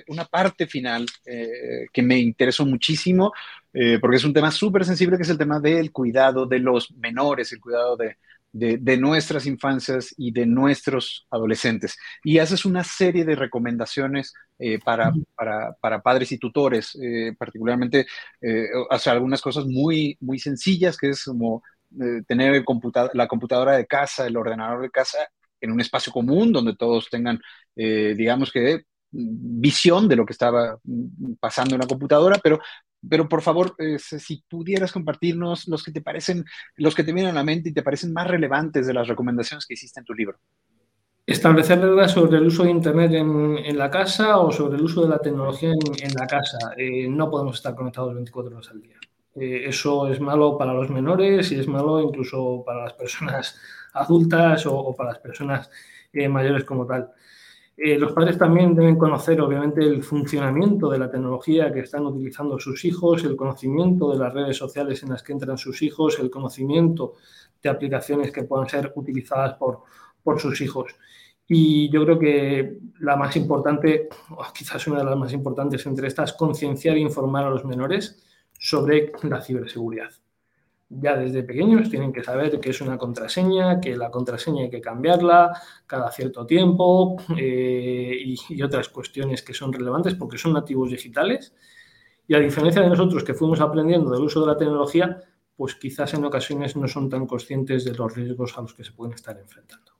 una 0.09 0.25
parte 0.27 0.67
final 0.67 1.07
que 1.25 2.03
me 2.03 2.19
interesó 2.19 2.67
muchísimo 2.67 3.33
eh, 3.73 3.99
porque 4.01 4.17
es 4.17 4.25
un 4.25 4.33
tema 4.33 4.51
súper 4.51 4.85
sensible 4.85 5.17
que 5.17 5.23
es 5.23 5.31
el 5.31 5.39
tema 5.39 5.61
del 5.61 5.93
cuidado 5.93 6.47
de 6.47 6.59
los 6.59 6.91
menores, 6.93 7.53
el 7.53 7.61
cuidado 7.61 7.97
de, 7.97 8.17
de, 8.53 8.97
nuestras 8.97 9.47
infancias 9.47 10.13
y 10.19 10.33
de 10.33 10.45
nuestros 10.47 11.27
adolescentes. 11.31 11.97
Y 12.25 12.39
haces 12.39 12.65
una 12.65 12.83
serie 12.83 13.25
de 13.25 13.37
recomendaciones 13.37 14.35
eh, 14.59 14.81
para, 14.85 15.13
para, 15.37 15.73
para, 15.81 16.03
padres 16.03 16.33
y 16.33 16.39
tutores, 16.39 16.99
eh, 17.01 17.33
particularmente 17.39 18.07
hacer 18.91 19.13
algunas 19.13 19.41
cosas 19.41 19.67
muy, 19.67 20.17
muy 20.21 20.39
sencillas, 20.39 20.97
que 20.97 21.11
es 21.11 21.25
como 21.25 21.63
tener 22.27 22.55
el 22.55 22.65
la 23.15 23.29
computadora 23.29 23.77
de 23.77 23.87
casa, 23.87 24.27
el 24.27 24.37
ordenador 24.37 24.83
de 24.83 24.91
casa 24.91 25.19
en 25.61 25.73
un 25.73 25.81
espacio 25.81 26.13
común 26.13 26.53
donde 26.53 26.77
todos 26.77 27.09
tengan, 27.11 27.41
digamos 27.75 28.51
que, 28.53 28.85
visión 29.11 30.09
de 30.09 30.17
lo 30.17 30.25
que 30.25 30.33
estaba 30.33 30.79
pasando 31.41 31.75
en 31.75 31.81
la 31.81 31.87
computadora, 31.87 32.39
pero 32.43 32.61
pero 33.09 33.29
por 33.29 33.43
favor, 33.43 33.75
eh, 33.79 33.99
si 33.99 34.45
pudieras 34.49 34.93
compartirnos 34.93 35.69
los 35.69 35.83
que 35.83 35.93
te 35.93 36.03
parecen, 36.03 36.45
los 36.77 36.95
que 36.95 37.05
te 37.05 37.13
vienen 37.13 37.33
a 37.33 37.39
la 37.39 37.45
mente 37.45 37.71
y 37.71 37.73
te 37.73 37.83
parecen 37.83 38.13
más 38.13 38.29
relevantes 38.29 38.87
de 38.87 38.95
las 38.95 39.09
recomendaciones 39.09 39.67
que 39.67 39.75
hiciste 39.75 40.01
en 40.01 40.05
tu 40.05 40.15
libro. 40.15 40.39
Establecer 41.27 41.81
reglas 41.81 42.13
sobre 42.13 42.39
el 42.39 42.47
uso 42.47 42.65
de 42.65 42.71
Internet 42.71 43.13
en, 43.13 43.79
la 43.79 43.91
casa 43.91 44.39
o 44.39 44.51
sobre 44.51 44.77
el 44.77 44.83
uso 44.83 45.03
de 45.03 45.11
la 45.11 45.19
tecnología 45.19 45.71
en, 45.71 46.15
la 46.15 46.27
casa. 46.27 46.59
Eh, 46.77 47.09
no 47.09 47.31
podemos 47.31 47.57
estar 47.57 47.75
conectados 47.75 48.15
24 48.15 48.57
horas 48.57 48.71
al 48.71 48.83
día. 48.83 48.97
Eh, 49.37 49.63
eso 49.67 50.09
es 50.09 50.21
malo 50.21 50.59
para 50.59 50.75
los 50.75 50.91
menores 50.91 51.53
y 51.53 51.61
es 51.61 51.69
malo 51.69 52.01
incluso 52.01 52.65
para 52.67 52.83
las 52.83 52.95
personas 52.95 53.59
adultas 53.95 54.67
o 54.67 54.95
para 54.97 55.11
las 55.11 55.21
personas 55.21 55.71
mayores 56.13 56.65
como 56.65 56.85
tal. 56.87 57.13
Eh, 57.83 57.99
los 57.99 58.13
padres 58.13 58.37
también 58.37 58.75
deben 58.75 58.99
conocer, 58.99 59.41
obviamente, 59.41 59.81
el 59.81 60.03
funcionamiento 60.03 60.91
de 60.91 60.99
la 60.99 61.11
tecnología 61.11 61.73
que 61.73 61.81
están 61.81 62.05
utilizando 62.05 62.59
sus 62.59 62.85
hijos, 62.85 63.25
el 63.25 63.37
conocimiento 63.37 64.13
de 64.13 64.19
las 64.19 64.35
redes 64.35 64.59
sociales 64.59 65.03
en 65.03 65.09
las 65.09 65.23
que 65.23 65.33
entran 65.33 65.57
sus 65.57 65.81
hijos, 65.81 66.19
el 66.19 66.31
conocimiento 66.31 67.15
de 67.63 67.71
aplicaciones 67.71 68.33
que 68.33 68.45
puedan 68.45 68.69
ser 68.69 68.93
utilizadas 68.97 69.55
por, 69.55 69.85
por 70.23 70.39
sus 70.39 70.61
hijos. 70.61 70.95
Y 71.49 71.91
yo 71.91 72.05
creo 72.05 72.19
que 72.19 72.81
la 73.01 73.17
más 73.17 73.35
importante, 73.37 74.11
o 74.29 74.45
quizás 74.53 74.87
una 74.87 74.99
de 74.99 75.05
las 75.07 75.17
más 75.17 75.33
importantes 75.33 75.87
entre 75.87 76.09
estas, 76.09 76.35
concienciar 76.35 76.99
e 76.99 77.01
informar 77.01 77.47
a 77.47 77.51
los 77.51 77.65
menores 77.65 78.23
sobre 78.59 79.11
la 79.23 79.41
ciberseguridad. 79.41 80.11
Ya 80.91 81.17
desde 81.17 81.45
pequeños 81.45 81.89
tienen 81.89 82.13
que 82.13 82.23
saber 82.23 82.59
que 82.59 82.71
es 82.71 82.81
una 82.81 82.99
contraseña, 82.99 83.81
que 83.81 83.97
la 83.97 84.11
contraseña 84.11 84.65
hay 84.65 84.71
que 84.71 84.81
cambiarla 84.81 85.53
cada 85.87 86.11
cierto 86.11 86.45
tiempo 86.45 87.17
eh, 87.39 88.37
y, 88.49 88.63
otras 88.63 88.89
cuestiones 88.89 89.43
que 89.43 89.55
son 89.55 89.73
relevantes 89.73 90.15
porque 90.17 90.37
son 90.37 90.53
nativos 90.53 90.91
digitales. 90.91 91.55
Y 92.27 92.35
a 92.35 92.41
diferencia 92.41 92.83
de 92.83 92.89
nosotros 92.89 93.25
que 93.25 93.35
fuimos 93.35 93.61
aprendiendo 93.61 94.11
del 94.11 94.23
uso 94.23 94.41
de 94.41 94.49
la 94.49 94.57
tecnología, 94.57 95.23
pues 95.57 95.77
quizás 95.77 96.13
en 96.15 96.25
ocasiones 96.25 96.77
no 96.77 96.89
son 96.89 97.09
tan 97.09 97.27
conscientes 97.27 97.85
de 97.85 97.95
los 97.95 98.15
riesgos 98.15 98.59
a 98.59 98.63
los 98.63 98.75
que 98.75 98.85
se 98.85 98.93
pueden 98.93 99.15
estar 99.15 99.39
enfrentando. 99.39 99.93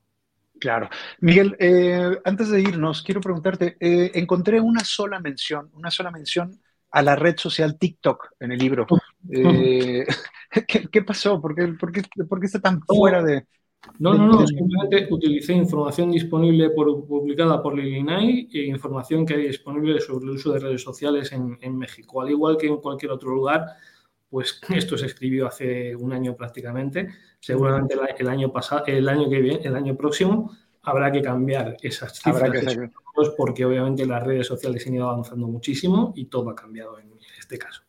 Claro. 0.61 0.91
Miguel, 1.21 1.57
eh, 1.59 2.19
antes 2.25 2.51
de 2.51 2.61
irnos, 2.61 3.03
quiero 3.03 3.21
preguntarte, 3.21 3.77
eh, 3.81 4.11
encontré 4.15 4.61
una 4.61 4.85
sola 4.85 5.19
mención, 5.19 5.71
una 5.73 5.91
sola 5.91 6.11
mención 6.11 6.61
a 6.91 7.03
la 7.03 7.17
red 7.17 7.37
social 7.39 7.79
TikTok 7.79 8.33
en 8.41 8.53
el 8.53 8.59
libro. 8.59 8.87
Eh, 9.31 10.05
¿qué, 10.91 11.03
pasó? 11.03 11.41
¿Por 11.41 11.55
qué, 11.55 11.69
por, 11.69 11.93
qué, 11.93 12.03
por 12.29 12.41
qué, 12.41 12.47
está 12.47 12.61
tan 12.61 12.81
fuera 12.83 13.23
de...? 13.23 13.47
No, 13.99 14.13
no, 14.13 14.27
no, 14.27 14.47
simplemente 14.47 15.09
utilicé 15.11 15.55
información 15.55 16.11
disponible 16.11 16.69
por, 16.71 17.07
publicada 17.07 17.63
por 17.63 17.75
Lilinai 17.75 18.49
e 18.53 18.67
información 18.67 19.25
que 19.25 19.35
hay 19.35 19.47
disponible 19.47 19.99
sobre 20.01 20.27
el 20.27 20.33
uso 20.33 20.53
de 20.53 20.61
redes 20.61 20.83
sociales 20.83 21.33
en, 21.33 21.57
en, 21.63 21.79
México. 21.79 22.21
Al 22.21 22.29
igual 22.29 22.59
que 22.59 22.67
en 22.67 22.77
cualquier 22.77 23.13
otro 23.13 23.31
lugar, 23.31 23.65
pues 24.29 24.61
esto 24.69 24.99
se 24.99 25.07
escribió 25.07 25.47
hace 25.47 25.97
un 25.97 26.13
año 26.13 26.37
prácticamente. 26.37 27.09
Seguramente 27.41 27.97
el, 28.19 28.29
año 28.29 28.53
pasado, 28.53 28.85
el 28.87 29.09
año 29.09 29.31
que 29.31 29.41
viene, 29.41 29.61
el 29.65 29.75
año 29.75 29.97
próximo, 29.97 30.55
habrá 30.83 31.11
que 31.11 31.23
cambiar 31.23 31.77
esas 31.81 32.19
cifras 32.19 32.53
porque 33.37 33.65
obviamente 33.65 34.07
las 34.07 34.23
redes 34.23 34.47
sociales 34.47 34.87
han 34.87 34.95
ido 34.95 35.09
avanzando 35.09 35.47
muchísimo 35.47 36.13
y 36.17 36.27
todo 36.27 36.51
ha 36.51 36.55
cambiado 36.55 36.99
en 36.99 37.13
este 37.39 37.59
caso. 37.59 37.83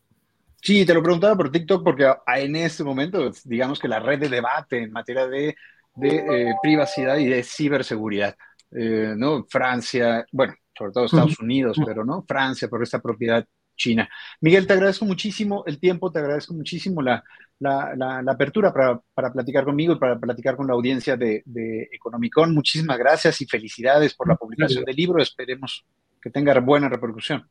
Sí, 0.64 0.86
te 0.86 0.94
lo 0.94 1.02
preguntaba 1.02 1.36
por 1.36 1.50
TikTok 1.50 1.82
porque 1.82 2.08
en 2.36 2.54
este 2.54 2.84
momento, 2.84 3.32
digamos 3.44 3.80
que 3.80 3.88
la 3.88 3.98
red 3.98 4.20
de 4.20 4.28
debate 4.28 4.84
en 4.84 4.92
materia 4.92 5.26
de, 5.26 5.56
eh, 6.00 6.54
privacidad 6.62 7.18
y 7.18 7.26
de 7.26 7.42
ciberseguridad, 7.42 8.36
eh, 8.70 9.12
¿no? 9.16 9.44
Francia, 9.50 10.24
bueno, 10.30 10.54
sobre 10.78 10.92
todo 10.92 11.06
Estados 11.06 11.40
Unidos, 11.40 11.76
pero 11.84 12.04
no 12.04 12.24
Francia 12.26 12.68
por 12.68 12.80
esta 12.80 13.00
propiedad 13.00 13.44
china. 13.76 14.08
Miguel, 14.40 14.68
te 14.68 14.74
agradezco 14.74 15.04
muchísimo 15.04 15.64
el 15.66 15.80
tiempo, 15.80 16.12
te 16.12 16.20
agradezco 16.20 16.54
muchísimo 16.54 17.02
la, 17.02 17.24
la, 17.58 18.22
apertura 18.28 18.72
para, 18.72 19.00
para, 19.14 19.32
platicar 19.32 19.64
conmigo 19.64 19.94
y 19.94 19.98
para 19.98 20.16
platicar 20.16 20.54
con 20.54 20.68
la 20.68 20.74
audiencia 20.74 21.16
de, 21.16 21.42
de 21.44 21.88
Economicon. 21.90 22.54
Muchísimas 22.54 22.98
gracias 22.98 23.40
y 23.40 23.46
felicidades 23.46 24.14
por 24.14 24.28
la 24.28 24.36
publicación 24.36 24.84
del 24.84 24.94
libro. 24.94 25.20
Esperemos 25.20 25.84
que 26.20 26.30
tenga 26.30 26.56
buena 26.60 26.88
repercusión. 26.88 27.50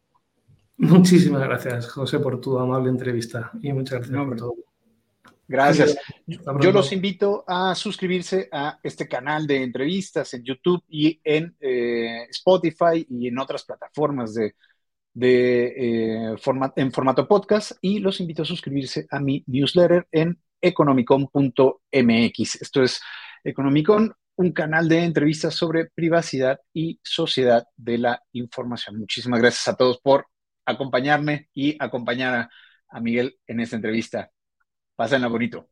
Muchísimas 0.81 1.43
gracias, 1.43 1.91
José, 1.91 2.17
por 2.19 2.41
tu 2.41 2.57
amable 2.57 2.89
entrevista 2.89 3.51
y 3.61 3.71
muchas 3.71 3.99
gracias 3.99 4.25
por 4.25 4.35
todo. 4.35 4.55
Gracias. 5.47 5.95
Yo 6.25 6.71
los 6.71 6.91
invito 6.91 7.43
a 7.45 7.75
suscribirse 7.75 8.49
a 8.51 8.79
este 8.81 9.07
canal 9.07 9.45
de 9.45 9.61
entrevistas 9.61 10.33
en 10.33 10.43
YouTube 10.43 10.83
y 10.89 11.19
en 11.23 11.55
eh, 11.59 12.25
Spotify 12.31 13.05
y 13.07 13.27
en 13.27 13.37
otras 13.37 13.63
plataformas 13.63 14.33
de, 14.33 14.55
de, 15.13 15.65
eh, 15.67 16.35
en 16.77 16.91
formato 16.91 17.27
podcast 17.27 17.73
y 17.81 17.99
los 17.99 18.19
invito 18.19 18.41
a 18.41 18.45
suscribirse 18.45 19.05
a 19.11 19.19
mi 19.19 19.43
newsletter 19.45 20.07
en 20.11 20.41
economicon.mx. 20.61 22.55
Esto 22.61 22.81
es 22.81 23.01
Economicon, 23.43 24.13
un 24.35 24.51
canal 24.51 24.89
de 24.89 25.03
entrevistas 25.03 25.53
sobre 25.53 25.91
privacidad 25.93 26.59
y 26.73 26.99
sociedad 27.03 27.67
de 27.77 27.99
la 27.99 28.23
información. 28.31 28.97
Muchísimas 28.97 29.39
gracias 29.41 29.67
a 29.67 29.75
todos 29.75 29.99
por 29.99 30.30
acompañarme 30.71 31.49
y 31.53 31.77
acompañar 31.83 32.49
a, 32.89 32.99
Miguel 32.99 33.37
en 33.47 33.61
esta 33.61 33.77
entrevista. 33.77 34.31
Pásenla 34.95 35.27
bonito. 35.27 35.70